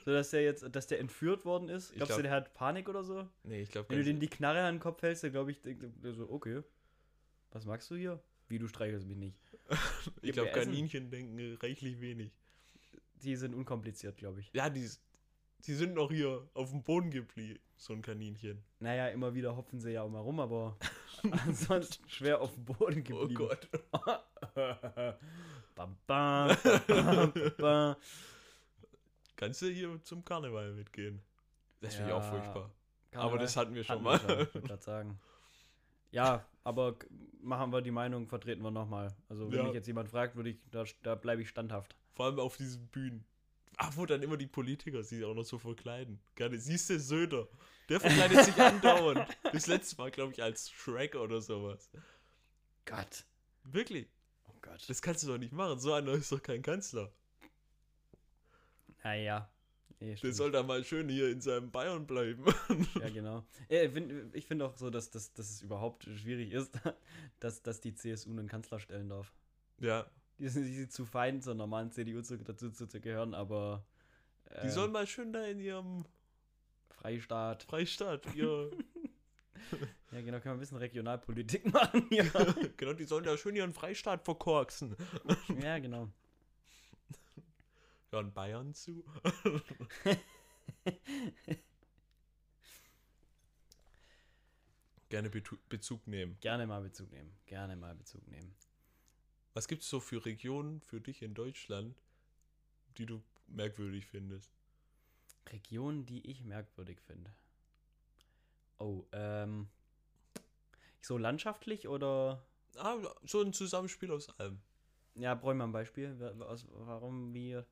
So, 0.06 0.12
dass 0.12 0.30
der 0.30 0.42
jetzt, 0.42 0.64
dass 0.74 0.86
der 0.86 0.98
entführt 0.98 1.44
worden 1.44 1.68
ist? 1.68 1.92
Glaubst 1.92 2.06
glaub- 2.08 2.18
du, 2.18 2.22
der 2.22 2.32
hat 2.32 2.54
Panik 2.54 2.88
oder 2.88 3.04
so? 3.04 3.28
nee, 3.44 3.60
ich 3.60 3.70
glaube 3.70 3.90
Wenn 3.90 3.98
du 3.98 4.04
den 4.04 4.18
die 4.18 4.28
Knarre 4.28 4.62
an 4.62 4.76
den 4.76 4.80
Kopf 4.80 5.02
hältst, 5.02 5.24
dann 5.24 5.32
glaube 5.32 5.50
ich, 5.50 5.60
der 5.62 6.14
so, 6.14 6.30
okay. 6.30 6.62
Was 7.50 7.66
magst 7.66 7.90
du 7.90 7.96
hier? 7.96 8.22
Wie, 8.48 8.58
du 8.58 8.66
streichelst 8.66 9.06
mich 9.06 9.16
nicht. 9.18 9.36
Ich 10.22 10.32
glaube. 10.32 10.50
Kaninchen 10.52 11.10
denken 11.10 11.56
reichlich 11.60 12.00
wenig. 12.00 12.32
Die 13.22 13.36
sind 13.36 13.54
unkompliziert, 13.54 14.16
glaube 14.16 14.40
ich. 14.40 14.50
Ja, 14.54 14.70
die, 14.70 14.88
die 15.66 15.75
sind 15.75 15.94
noch 15.94 16.11
hier 16.11 16.49
auf 16.55 16.70
dem 16.70 16.83
Boden 16.83 17.11
geblieben, 17.11 17.61
so 17.77 17.92
ein 17.92 18.03
Kaninchen. 18.03 18.62
Naja, 18.81 19.09
immer 19.09 19.35
wieder 19.35 19.57
hopfen 19.57 19.81
sie 19.81 19.92
ja 19.92 20.03
auch 20.03 20.09
mal 20.11 20.20
rum, 20.20 20.40
aber 20.40 20.77
ansonsten 21.46 22.09
schwer 22.09 22.40
auf 22.40 22.55
dem 22.55 22.64
Boden 22.64 23.01
Oh 23.12 23.27
geblieben. 23.27 23.35
Gott. 23.35 23.68
bam, 25.75 25.96
bam, 26.07 26.57
bam, 26.87 27.33
bam. 27.59 27.96
Kannst 29.37 29.62
du 29.62 29.66
hier 29.66 29.99
zum 30.05 30.25
Karneval 30.25 30.73
mitgehen? 30.73 31.23
Das 31.81 31.94
finde 31.94 32.11
ich 32.11 32.14
auch 32.14 32.23
Ja, 32.23 32.31
furchtbar. 32.31 32.70
Karneval 33.11 33.31
Aber 33.35 33.38
das 33.42 33.57
hatten 33.57 33.75
wir 33.75 33.85
schon 33.85 34.05
hatten 34.05 34.27
mal. 34.27 34.49
ich 34.55 34.62
gerade 34.62 34.83
sagen. 34.83 35.18
Ja, 36.12 36.44
aber 36.64 36.96
machen 37.40 37.73
wir 37.73 37.81
die 37.81 37.90
Meinung, 37.90 38.27
vertreten 38.27 38.62
wir 38.62 38.70
nochmal. 38.70 39.14
Also, 39.29 39.51
wenn 39.51 39.59
Ja. 39.59 39.64
mich 39.64 39.75
jetzt 39.75 39.87
jemand 39.87 40.09
fragt, 40.09 40.37
würde 40.37 40.51
ich, 40.51 40.59
da, 40.70 40.85
da 41.03 41.14
bleibe 41.14 41.40
ich 41.42 41.49
standhaft. 41.49 41.96
Vor 42.12 42.27
allem 42.27 42.38
auf 42.38 42.57
diesen 42.57 42.87
Bühnen. 42.88 43.25
Ach, 43.82 43.96
wo 43.96 44.04
dann 44.04 44.22
immer 44.22 44.36
die 44.36 44.46
Politiker 44.46 45.02
sich 45.02 45.24
auch 45.24 45.34
noch 45.34 45.42
so 45.44 45.56
verkleiden. 45.58 46.20
Gerne. 46.34 46.58
Siehst 46.58 46.90
du, 46.90 47.00
Söder. 47.00 47.48
Der 47.88 47.98
verkleidet 47.98 48.44
sich 48.44 48.54
andauernd. 48.56 49.26
Das 49.42 49.66
letzte 49.66 49.96
Mal, 49.96 50.10
glaube 50.10 50.32
ich, 50.34 50.42
als 50.42 50.70
Shrek 50.70 51.14
oder 51.14 51.40
sowas. 51.40 51.90
Gott. 52.84 53.24
Wirklich. 53.64 54.06
Oh 54.48 54.52
Gott. 54.60 54.84
Das 54.86 55.00
kannst 55.00 55.22
du 55.22 55.28
doch 55.28 55.38
nicht 55.38 55.52
machen. 55.54 55.78
So 55.80 55.94
einer 55.94 56.12
ist 56.12 56.30
doch 56.30 56.42
kein 56.42 56.60
Kanzler. 56.60 57.10
Naja. 59.02 59.50
Nee, 59.98 60.14
Der 60.14 60.32
soll 60.32 60.50
da 60.50 60.62
mal 60.62 60.84
schön 60.84 61.08
hier 61.08 61.30
in 61.30 61.40
seinem 61.40 61.70
Bayern 61.70 62.06
bleiben. 62.06 62.44
Ja, 63.00 63.08
genau. 63.10 63.44
Äh, 63.68 63.86
Ich 63.86 63.92
finde 63.92 64.30
ich 64.34 64.46
find 64.46 64.62
auch 64.62 64.76
so, 64.76 64.90
dass, 64.90 65.10
dass, 65.10 65.32
dass 65.32 65.48
es 65.50 65.62
überhaupt 65.62 66.04
schwierig 66.04 66.52
ist, 66.52 66.72
dass, 67.40 67.62
dass 67.62 67.80
die 67.80 67.94
CSU 67.94 68.30
einen 68.30 68.48
Kanzler 68.48 68.78
stellen 68.78 69.08
darf. 69.08 69.32
ja. 69.78 70.06
Die 70.40 70.48
sind, 70.48 70.64
die 70.64 70.74
sind 70.74 70.92
zu 70.92 71.05
fein 71.07 71.40
zur 71.40 71.55
normalen 71.55 71.92
CDU 71.92 72.22
zu, 72.22 72.38
dazu 72.38 72.70
zu, 72.70 72.88
zu 72.88 73.00
gehören, 73.00 73.35
aber 73.35 73.85
Die 74.62 74.66
äh, 74.66 74.70
sollen 74.70 74.90
mal 74.90 75.07
schön 75.07 75.33
da 75.33 75.44
in 75.44 75.61
ihrem 75.61 76.05
Freistaat. 76.88 77.62
Freistaat, 77.64 78.35
ihr, 78.35 78.70
Ja, 80.12 80.20
genau, 80.20 80.40
können 80.40 80.44
wir 80.44 80.53
ein 80.53 80.61
bisschen 80.61 80.79
Regionalpolitik 80.79 81.64
machen 81.72 82.07
hier. 82.09 82.24
genau, 82.76 82.92
die 82.92 83.05
sollen 83.05 83.24
da 83.24 83.37
schön 83.37 83.55
ihren 83.55 83.72
Freistaat 83.72 84.24
verkorksen. 84.24 84.96
ja, 85.62 85.79
genau. 85.79 86.09
Hören 88.11 88.33
Bayern 88.33 88.74
zu. 88.74 89.05
Gerne 95.09 95.31
Bezug 95.68 96.07
nehmen. 96.09 96.37
Gerne 96.40 96.66
mal 96.66 96.83
Bezug 96.83 97.11
nehmen. 97.12 97.37
Gerne 97.46 97.76
mal 97.76 97.94
Bezug 97.94 98.26
nehmen. 98.26 98.53
Was 99.54 99.66
gibt 99.66 99.82
es 99.82 99.88
so 99.88 100.00
für 100.00 100.24
Regionen 100.24 100.80
für 100.80 101.00
dich 101.00 101.22
in 101.22 101.34
Deutschland, 101.34 102.00
die 102.98 103.06
du 103.06 103.22
merkwürdig 103.48 104.06
findest? 104.06 104.52
Regionen, 105.48 106.06
die 106.06 106.26
ich 106.30 106.44
merkwürdig 106.44 107.00
finde. 107.00 107.34
Oh, 108.78 109.06
ähm. 109.12 109.68
So 111.00 111.18
landschaftlich 111.18 111.88
oder. 111.88 112.46
Ah, 112.76 112.96
so 113.24 113.42
ein 113.42 113.52
Zusammenspiel 113.52 114.12
aus 114.12 114.28
allem. 114.38 114.60
Ja, 115.14 115.34
brauche 115.34 115.52
ich 115.52 115.58
mal 115.58 115.64
ein 115.64 115.72
Beispiel. 115.72 116.16
Warum 116.38 117.34
wir. 117.34 117.66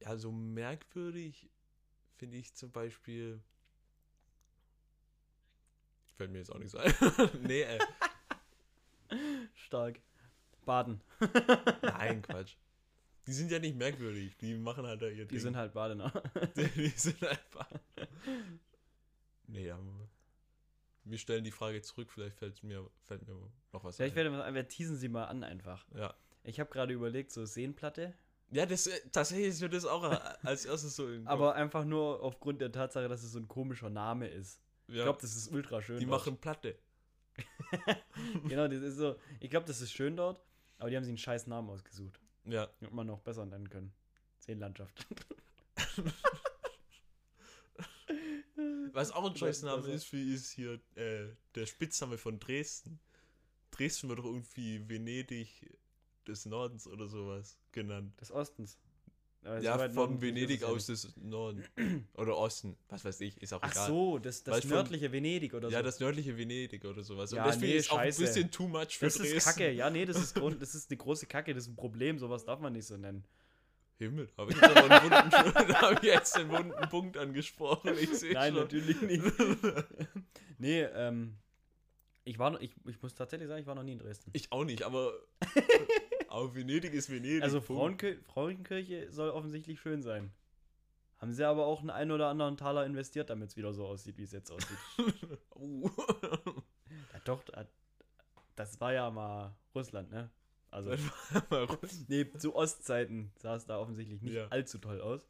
Ja, 0.00 0.16
so 0.16 0.32
merkwürdig 0.32 1.50
finde 2.16 2.36
ich 2.38 2.54
zum 2.54 2.70
Beispiel. 2.70 3.42
Fällt 6.16 6.30
mir 6.30 6.38
jetzt 6.38 6.50
auch 6.50 6.58
nicht 6.58 6.70
so 6.70 6.78
ein. 6.78 6.92
nee, 7.42 7.62
äh, 7.62 7.78
Stark. 9.54 10.00
Baden. 10.66 11.00
nein, 11.82 12.20
Quatsch. 12.22 12.56
Die 13.26 13.32
sind 13.32 13.50
ja 13.50 13.58
nicht 13.58 13.76
merkwürdig. 13.76 14.36
Die 14.36 14.54
machen 14.54 14.86
halt 14.86 15.00
da 15.02 15.06
ihr 15.06 15.24
Die 15.24 15.28
Ding. 15.34 15.38
sind 15.40 15.56
halt 15.56 15.72
Badener. 15.72 16.12
die 16.56 16.88
sind 16.88 17.24
einfach. 17.24 17.68
Nee, 19.46 19.70
aber 19.70 20.08
wir 21.04 21.18
stellen 21.18 21.42
die 21.44 21.50
Frage 21.50 21.80
zurück. 21.82 22.10
Vielleicht 22.12 22.36
fällt 22.36 22.62
mir, 22.62 22.88
fällt 23.02 23.26
mir 23.26 23.34
noch 23.72 23.82
was 23.84 23.96
Vielleicht 23.96 24.14
ein. 24.16 24.32
werden 24.32 24.36
wir, 24.38 24.54
wir 24.54 24.68
teasen 24.68 24.96
sie 24.96 25.08
mal 25.08 25.24
an 25.24 25.42
einfach. 25.42 25.86
Ja. 25.94 26.14
Ich 26.44 26.60
habe 26.60 26.70
gerade 26.70 26.92
überlegt, 26.92 27.32
so 27.32 27.44
Seenplatte, 27.44 28.14
Ja, 28.52 28.66
das, 28.66 28.86
äh, 28.86 29.00
tatsächlich 29.10 29.48
ist 29.48 29.60
mir 29.60 29.68
das 29.70 29.84
auch 29.86 30.04
als 30.44 30.64
erstes 30.64 30.94
so 30.94 31.08
aber 31.24 31.54
einfach 31.56 31.84
nur 31.84 32.22
aufgrund 32.22 32.60
der 32.60 32.70
Tatsache, 32.70 33.08
dass 33.08 33.24
es 33.24 33.32
so 33.32 33.40
ein 33.40 33.48
komischer 33.48 33.90
Name 33.90 34.28
ist. 34.28 34.60
Ja, 34.86 34.98
Ich 34.98 35.02
glaube, 35.02 35.18
das 35.20 35.34
ist 35.34 35.50
ultra 35.50 35.82
schön. 35.82 35.98
die 35.98 36.06
dort. 36.06 36.20
machen 36.24 36.38
Platte. 36.38 36.78
genau, 38.48 38.68
das 38.68 38.80
ist 38.82 38.96
so. 38.96 39.16
Ich 39.40 39.50
glaube, 39.50 39.66
das 39.66 39.80
ist 39.80 39.92
schön 39.92 40.16
dort, 40.16 40.40
aber 40.78 40.90
die 40.90 40.96
haben 40.96 41.04
sich 41.04 41.10
einen 41.10 41.18
scheiß 41.18 41.46
Namen 41.46 41.70
ausgesucht. 41.70 42.20
Ja. 42.44 42.68
Hätte 42.80 42.94
man 42.94 43.06
noch 43.06 43.20
besser 43.20 43.46
nennen 43.46 43.68
können. 43.68 43.92
Seenlandschaft. 44.38 45.06
Was 48.92 49.10
auch 49.12 49.28
ein 49.28 49.36
Scheißname 49.36 49.82
besser. 49.82 49.94
ist, 49.94 50.04
für 50.04 50.18
ist 50.18 50.52
hier 50.52 50.80
äh, 50.94 51.34
der 51.54 51.66
Spitzname 51.66 52.16
von 52.18 52.38
Dresden. 52.38 52.98
Dresden 53.70 54.08
wird 54.08 54.20
doch 54.20 54.24
irgendwie 54.24 54.88
Venedig 54.88 55.78
des 56.26 56.46
Nordens 56.46 56.86
oder 56.86 57.06
sowas 57.06 57.58
genannt. 57.72 58.18
Des 58.20 58.30
Ostens. 58.32 58.78
Ja, 59.62 59.78
weit 59.78 59.94
von 59.94 60.20
Venedig 60.20 60.60
ja 60.62 60.66
aus 60.68 60.86
des 60.86 61.14
Norden. 61.16 61.64
oder 62.14 62.36
Osten. 62.36 62.76
Was 62.88 63.04
weiß 63.04 63.20
ich, 63.20 63.40
ist 63.40 63.52
auch 63.52 63.60
Ach 63.62 63.70
egal. 63.70 63.86
so, 63.88 64.18
das, 64.18 64.42
das 64.42 64.54
Weil 64.54 64.60
von- 64.62 64.70
nördliche 64.70 65.12
Venedig 65.12 65.54
oder 65.54 65.68
Ja, 65.68 65.78
so. 65.78 65.84
das 65.84 66.00
nördliche 66.00 66.36
Venedig 66.36 66.84
oder 66.84 67.02
sowas. 67.02 67.30
Ja, 67.30 67.44
Und 67.44 67.54
deswegen 67.54 67.72
nee, 67.72 67.78
ist 67.78 67.90
auch 67.92 67.98
ein 67.98 68.08
bisschen 68.14 68.50
too 68.50 68.68
much 68.68 68.98
für 68.98 69.06
das 69.06 69.14
Dresden. 69.18 69.36
ist 69.36 69.44
Kacke. 69.44 69.70
Ja, 69.72 69.88
nee, 69.90 70.04
das 70.04 70.16
ist, 70.18 70.34
Grund, 70.40 70.60
das 70.60 70.74
ist 70.74 70.90
eine 70.90 70.96
große 70.98 71.26
Kacke. 71.26 71.54
Das 71.54 71.64
ist 71.64 71.70
ein 71.70 71.76
Problem. 71.76 72.18
Sowas 72.18 72.44
darf 72.44 72.60
man 72.60 72.72
nicht 72.72 72.86
so 72.86 72.96
nennen. 72.96 73.24
Himmel, 73.98 74.28
habe 74.36 74.52
ich, 74.52 74.60
hab 74.60 76.02
ich 76.02 76.08
jetzt 76.10 76.36
einen 76.36 76.50
wunden 76.50 76.88
Punkt 76.90 77.16
angesprochen. 77.16 77.92
Nein, 78.32 78.52
schon. 78.52 78.62
natürlich 78.62 79.00
nicht. 79.00 79.22
nee, 80.58 80.82
ähm. 80.82 81.36
Ich 82.28 82.40
war 82.40 82.60
ich, 82.60 82.72
ich 82.88 83.00
muss 83.00 83.14
tatsächlich 83.14 83.46
sagen, 83.48 83.60
ich 83.60 83.66
war 83.68 83.76
noch 83.76 83.84
nie 83.84 83.92
in 83.92 84.00
Dresden. 84.00 84.30
Ich 84.32 84.50
auch 84.50 84.64
nicht, 84.64 84.82
aber, 84.82 85.14
aber 86.28 86.54
Venedig 86.54 86.92
ist 86.94 87.10
Venedig. 87.10 87.42
Also. 87.42 87.60
Frauenkir 87.60 88.16
Frauenkirche 88.24 89.10
soll 89.12 89.30
offensichtlich 89.30 89.80
schön 89.80 90.02
sein. 90.02 90.32
Haben 91.18 91.32
sie 91.32 91.44
aber 91.44 91.64
auch 91.66 91.80
einen 91.80 91.90
ein 91.90 92.10
oder 92.10 92.28
anderen 92.28 92.56
Taler 92.56 92.84
investiert, 92.84 93.30
damit 93.30 93.50
es 93.50 93.56
wieder 93.56 93.72
so 93.72 93.86
aussieht, 93.86 94.18
wie 94.18 94.22
es 94.24 94.32
jetzt 94.32 94.50
aussieht. 94.50 94.76
Uh. 95.54 95.88
ja, 97.12 97.20
doch, 97.24 97.42
da- 97.44 97.66
das 98.54 98.78
war 98.80 98.92
ja 98.92 99.10
mal 99.10 99.56
Russland, 99.74 100.10
ne? 100.10 100.30
Also, 100.70 100.94
nee, 102.08 102.30
zu 102.36 102.54
Ostzeiten 102.54 103.32
sah 103.36 103.54
es 103.56 103.64
da 103.64 103.78
offensichtlich 103.78 104.20
nicht 104.20 104.34
Ja. 104.34 104.48
allzu 104.48 104.78
toll 104.78 105.00
aus. 105.00 105.26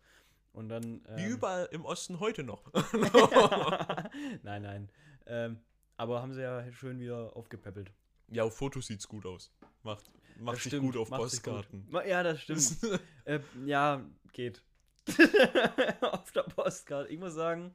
Und 0.53 0.69
dann. 0.71 1.03
Wie 1.15 1.23
ähm, 1.25 1.33
überall 1.33 1.69
im 1.71 1.85
Osten 1.85 2.19
heute 2.19 2.43
noch. 2.43 2.65
nein, 4.43 4.63
nein. 4.63 4.89
Ähm, 5.27 5.61
aber 5.97 6.21
haben 6.23 6.33
sie 6.35 6.43
ja 6.43 6.71
schön 6.73 6.99
wieder 6.99 7.37
aufgepäppelt. 7.37 7.93
ja, 8.29 8.43
auf 8.43 8.57
Fotos 8.57 8.87
sieht's 8.89 9.07
gut 9.07 9.25
aus. 9.27 9.53
Macht, 9.83 10.11
macht 10.39 10.61
sich 10.63 10.79
gut 10.79 10.97
auf 10.97 11.09
gut. 11.11 11.19
Postkarten. 11.19 11.87
Ma- 11.91 12.05
Ja, 12.05 12.23
das 12.23 12.43
stimmt. 12.43 12.77
äh, 13.25 13.41
ja, 13.65 14.05
geht. 14.33 14.63
auf 16.01 16.33
der 16.33 16.43
Postkarte. 16.43 17.09
Ich 17.13 17.19
muss 17.19 17.35
sagen, 17.35 17.73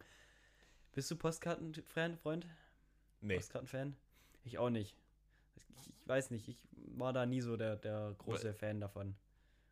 bist 0.94 1.10
du 1.12 1.16
Postkarten-Fan, 1.16 2.18
Freund? 2.18 2.46
nee. 3.22 3.36
Postkarten-Fan? 3.36 3.96
Ich 4.44 4.58
auch 4.58 4.70
nicht. 4.70 4.96
Ich, 5.56 5.64
ich 6.00 6.08
weiß 6.08 6.32
nicht, 6.32 6.48
ich 6.50 6.58
war 6.96 7.14
da 7.14 7.26
nie 7.26 7.42
so 7.42 7.56
der, 7.58 7.76
der 7.78 8.16
große 8.18 8.54
Fan 8.54 8.82
davon. 8.82 9.16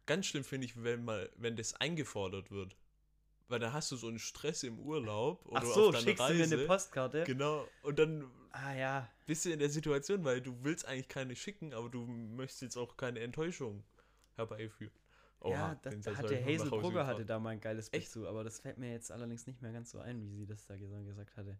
Ganz 0.05 0.25
schlimm 0.27 0.43
finde 0.43 0.65
ich, 0.65 0.81
wenn 0.83 1.03
mal, 1.03 1.29
wenn 1.35 1.55
das 1.55 1.73
eingefordert 1.75 2.49
wird. 2.51 2.75
Weil 3.49 3.59
da 3.59 3.73
hast 3.73 3.91
du 3.91 3.95
so 3.95 4.07
einen 4.07 4.19
Stress 4.19 4.63
im 4.63 4.79
Urlaub 4.79 5.45
oder 5.47 5.57
Ach 5.61 5.65
so, 5.65 5.87
auf 5.87 5.93
deiner 5.95 6.03
schickst 6.03 6.19
du 6.19 6.23
Reise. 6.23 6.47
mir 6.47 6.55
eine 6.57 6.67
Postkarte? 6.67 7.23
Genau. 7.25 7.67
Und 7.81 7.99
dann 7.99 8.29
Ah 8.51 8.73
ja. 8.73 9.09
bist 9.25 9.45
du 9.45 9.51
in 9.51 9.59
der 9.59 9.69
Situation, 9.69 10.23
weil 10.23 10.41
du 10.41 10.55
willst 10.63 10.85
eigentlich 10.87 11.07
keine 11.07 11.35
schicken, 11.35 11.73
aber 11.73 11.89
du 11.89 12.05
möchtest 12.05 12.61
jetzt 12.61 12.77
auch 12.77 12.95
keine 12.97 13.19
Enttäuschung 13.19 13.83
herbeiführen. 14.35 14.91
ja, 15.45 15.75
den 15.75 16.01
das, 16.01 16.05
da 16.05 16.15
hatte 16.15 16.45
Hazel 16.45 16.69
Brugger 16.69 17.07
hatte 17.07 17.25
da 17.25 17.39
mal 17.39 17.51
ein 17.51 17.61
geiles 17.61 17.89
Bild 17.89 18.03
Echt? 18.03 18.11
zu, 18.11 18.27
aber 18.27 18.43
das 18.43 18.59
fällt 18.59 18.77
mir 18.77 18.91
jetzt 18.91 19.11
allerdings 19.11 19.47
nicht 19.47 19.61
mehr 19.61 19.71
ganz 19.71 19.91
so 19.91 19.99
ein, 19.99 20.21
wie 20.21 20.29
sie 20.29 20.45
das 20.45 20.65
da 20.67 20.75
gesa- 20.75 21.05
gesagt 21.05 21.35
hatte. 21.37 21.57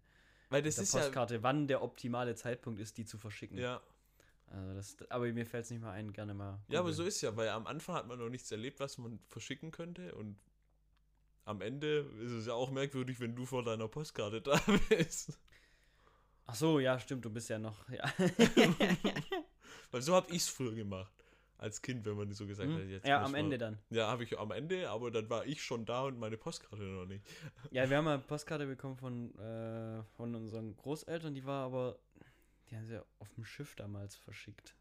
Weil 0.50 0.62
das 0.62 0.78
ist 0.78 0.94
ja. 0.94 1.02
Postkarte, 1.02 1.44
wann 1.44 1.68
der 1.68 1.82
optimale 1.82 2.36
Zeitpunkt 2.36 2.80
ist, 2.80 2.98
die 2.98 3.06
zu 3.06 3.18
verschicken. 3.18 3.58
Ja, 3.58 3.82
Also 4.48 4.74
das, 4.74 4.98
aber 5.10 5.32
mir 5.32 5.46
fällt 5.46 5.66
es 5.66 5.70
nicht 5.72 5.82
mehr 5.82 5.92
ein, 5.92 6.12
gerne 6.12 6.34
mal. 6.34 6.60
ja, 6.70 6.80
aber 6.80 6.92
so 6.92 7.04
ist 7.04 7.22
ja, 7.22 7.36
weil 7.38 7.50
am 7.50 7.68
Anfang 7.68 7.96
hat 7.96 8.08
man 8.08 8.18
noch 8.20 8.30
nichts 8.30 8.52
erlebt, 8.52 8.80
was 8.80 8.98
man 8.98 9.20
verschicken 9.28 9.70
könnte 9.72 10.16
und 10.16 10.38
am 11.46 11.62
Ende 11.62 12.00
ist 12.22 12.32
es 12.32 12.46
ja 12.48 12.54
auch 12.54 12.72
merkwürdig, 12.72 13.20
wenn 13.20 13.36
du 13.36 13.46
vor 13.46 13.64
deiner 13.64 13.88
Postkarte 13.88 14.42
da 14.42 14.60
bist. 14.90 15.38
Ach 16.46 16.56
so, 16.56 16.80
ja, 16.80 17.00
stimmt, 17.00 17.26
du 17.26 17.30
bist 17.30 17.50
ja 17.50 17.60
noch. 17.60 17.88
Ja, 17.90 18.12
Weil 19.92 20.02
so 20.02 20.16
habe 20.16 20.30
ich 20.32 20.38
es 20.44 20.50
früher 20.50 20.74
gemacht. 20.74 21.12
Als 21.58 21.82
Kind, 21.82 22.06
wenn 22.06 22.16
man 22.16 22.32
so 22.32 22.48
gesagt 22.48 22.72
hat, 22.72 22.80
Hm? 22.80 22.90
jetzt 22.90 23.06
ja 23.06 23.22
am 23.22 23.36
Ende 23.36 23.58
dann. 23.58 23.78
Ja, 23.90 24.08
habe 24.08 24.24
ich 24.24 24.40
am 24.40 24.52
Ende, 24.52 24.90
aber 24.90 25.12
dann 25.12 25.30
war 25.30 25.46
ich 25.46 25.62
schon 25.62 25.86
da 25.86 26.04
und 26.04 26.18
meine 26.18 26.38
Postkarte 26.38 26.82
noch 26.84 27.06
nicht. 27.06 27.26
Ja, 27.72 27.90
wir 27.90 27.98
haben 27.98 28.08
eine 28.08 28.20
Postkarte 28.24 28.66
bekommen 28.66 28.96
von, 28.96 29.38
äh, 29.38 30.02
von 30.16 30.34
unseren 30.36 30.78
Großeltern, 30.78 31.34
die 31.36 31.44
war 31.46 31.66
aber, 31.66 32.00
die 32.70 32.78
haben 32.78 32.86
sie 32.88 32.94
ja 32.94 33.04
auf 33.20 33.30
dem 33.34 33.44
Schiff 33.44 33.76
damals 33.76 34.16
verschickt. 34.16 34.76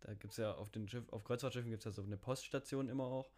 Da 0.00 0.14
gibt 0.14 0.32
es 0.32 0.38
ja 0.38 0.54
auf 0.54 0.70
den 0.70 0.88
Schiff, 0.88 1.04
auf 1.10 1.22
Kreuzfahrtschiffen 1.22 1.70
gibt 1.70 1.80
es 1.80 1.84
ja 1.84 1.90
so 1.92 2.02
eine 2.02 2.16
Poststation 2.16 2.88
immer 2.88 3.04
auch. 3.04 3.30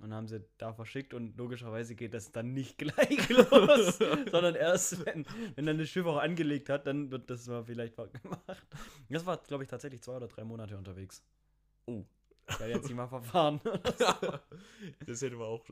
Und 0.00 0.14
haben 0.14 0.28
sie 0.28 0.44
da 0.58 0.72
verschickt 0.72 1.12
und 1.12 1.36
logischerweise 1.36 1.96
geht 1.96 2.14
das 2.14 2.30
dann 2.30 2.52
nicht 2.52 2.78
gleich 2.78 3.28
los, 3.28 3.98
sondern 4.30 4.54
erst, 4.54 5.04
wenn, 5.04 5.26
wenn 5.56 5.66
dann 5.66 5.78
das 5.78 5.88
Schiff 5.88 6.06
auch 6.06 6.18
angelegt 6.18 6.68
hat, 6.68 6.86
dann 6.86 7.10
wird 7.10 7.28
das 7.30 7.48
mal 7.48 7.64
vielleicht 7.64 7.96
gemacht. 7.96 8.66
Das 9.08 9.26
war, 9.26 9.38
glaube 9.38 9.64
ich, 9.64 9.68
tatsächlich 9.68 10.02
zwei 10.02 10.16
oder 10.16 10.28
drei 10.28 10.44
Monate 10.44 10.76
unterwegs. 10.76 11.24
Oh. 11.86 12.04
Ich 12.48 12.60
werde 12.60 12.74
jetzt 12.74 12.84
nicht 12.84 12.94
mal 12.94 13.08
verfahren. 13.08 13.60
das 15.06 15.20
hätte 15.20 15.36
man 15.36 15.48
auch 15.48 15.66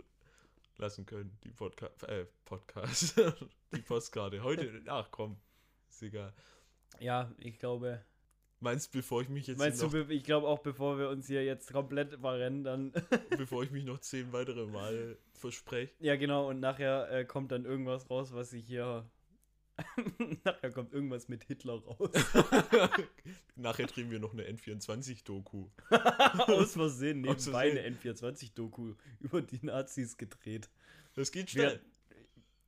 lassen 0.77 1.07
können, 1.07 1.39
die 1.45 1.53
Podca 1.53 1.87
äh, 2.07 2.27
Podcast. 2.45 3.17
die 3.75 3.81
Postkarte. 3.83 4.43
Heute, 4.43 4.83
ach 4.89 5.09
komm, 5.11 5.39
ist 5.89 6.03
egal. 6.03 6.35
ja, 6.99 7.33
ich 7.39 7.59
glaube, 7.59 8.05
Meinst 8.61 8.95
du, 8.95 8.99
bevor 8.99 9.21
ich 9.21 9.29
mich 9.29 9.47
jetzt 9.47 9.59
Meinst 9.59 9.83
du, 9.83 10.07
ich 10.09 10.25
glaube 10.25 10.47
auch, 10.47 10.61
bevor 10.61 10.99
wir 10.99 11.11
uns 11.11 11.27
hier 11.27 11.45
jetzt 11.45 11.73
komplett 11.73 12.15
verrennen, 12.15 12.65
dann. 12.65 12.93
bevor 13.37 13.63
ich 13.63 13.71
mich 13.71 13.85
noch 13.85 13.99
zehn 13.99 14.33
weitere 14.33 14.67
Mal 14.67 15.19
verspreche? 15.35 15.93
ja, 16.01 16.17
genau, 16.17 16.49
und 16.49 16.61
nachher 16.61 17.11
äh, 17.11 17.25
kommt 17.25 17.53
dann 17.53 17.65
irgendwas 17.67 18.09
raus, 18.09 18.33
was 18.33 18.53
ich 18.53 18.65
hier. 18.67 19.09
nachher 20.45 20.71
kommt 20.71 20.95
irgendwas 20.95 21.29
mit 21.29 21.45
Hitler 21.45 21.75
raus. 21.75 22.11
Nachher 23.57 23.87
drehen 23.87 24.11
wir 24.11 24.19
noch 24.19 24.33
eine 24.33 24.45
N24-Doku. 24.45 25.69
Aus 25.91 26.73
Versehen 26.73 27.29
Aus 27.29 27.45
nebenbei 27.45 27.71
eine 27.73 27.95
N24-Doku 27.95 28.95
über 29.21 29.43
die 29.43 29.61
Nazis 29.63 30.17
gedreht. 30.17 30.71
Das 31.13 31.31
geht 31.31 31.51
schnell. 31.51 31.83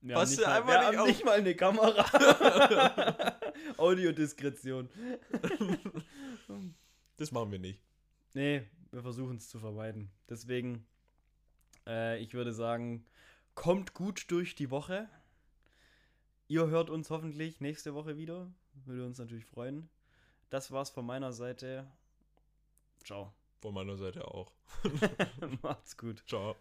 Wir 0.01 0.15
Passt 0.15 0.37
nicht 0.37 0.47
mal, 0.47 0.57
einfach 0.57 0.69
wir 0.69 0.91
nicht 0.91 0.99
haben 0.99 1.09
nicht 1.09 1.25
mal 1.25 1.39
eine 1.39 1.55
Kamera. 1.55 3.39
Audiodiskretion. 3.77 4.89
Das 7.19 7.33
machen 7.33 7.51
wir 7.51 7.59
nicht. 7.59 7.83
Nee, 8.33 8.63
wir 8.93 9.03
versuchen 9.03 9.39
es 9.39 9.49
zu 9.49 9.59
vermeiden. 9.59 10.09
Deswegen, 10.29 10.87
äh, 11.85 12.17
ich 12.21 12.33
würde 12.33 12.53
sagen, 12.53 13.05
kommt 13.57 13.93
gut 13.93 14.31
durch 14.31 14.55
die 14.55 14.71
Woche. 14.71 15.11
Ihr 16.47 16.69
hört 16.69 16.91
uns 16.91 17.11
hoffentlich 17.11 17.61
nächste 17.61 17.93
Woche 17.95 18.17
wieder. 18.17 18.53
Würde 18.87 19.05
uns 19.05 19.19
natürlich 19.19 19.47
freuen. 19.47 19.91
Das 20.49 20.71
war's 20.71 20.91
von 20.91 21.05
meiner 21.05 21.33
Seite. 21.33 21.91
Ciao. 23.05 23.35
Von 23.61 23.75
meiner 23.75 23.97
Seite 23.97 24.27
auch. 24.29 24.53
Macht's 25.63 25.97
gut. 25.97 26.23
Ciao. 26.27 26.55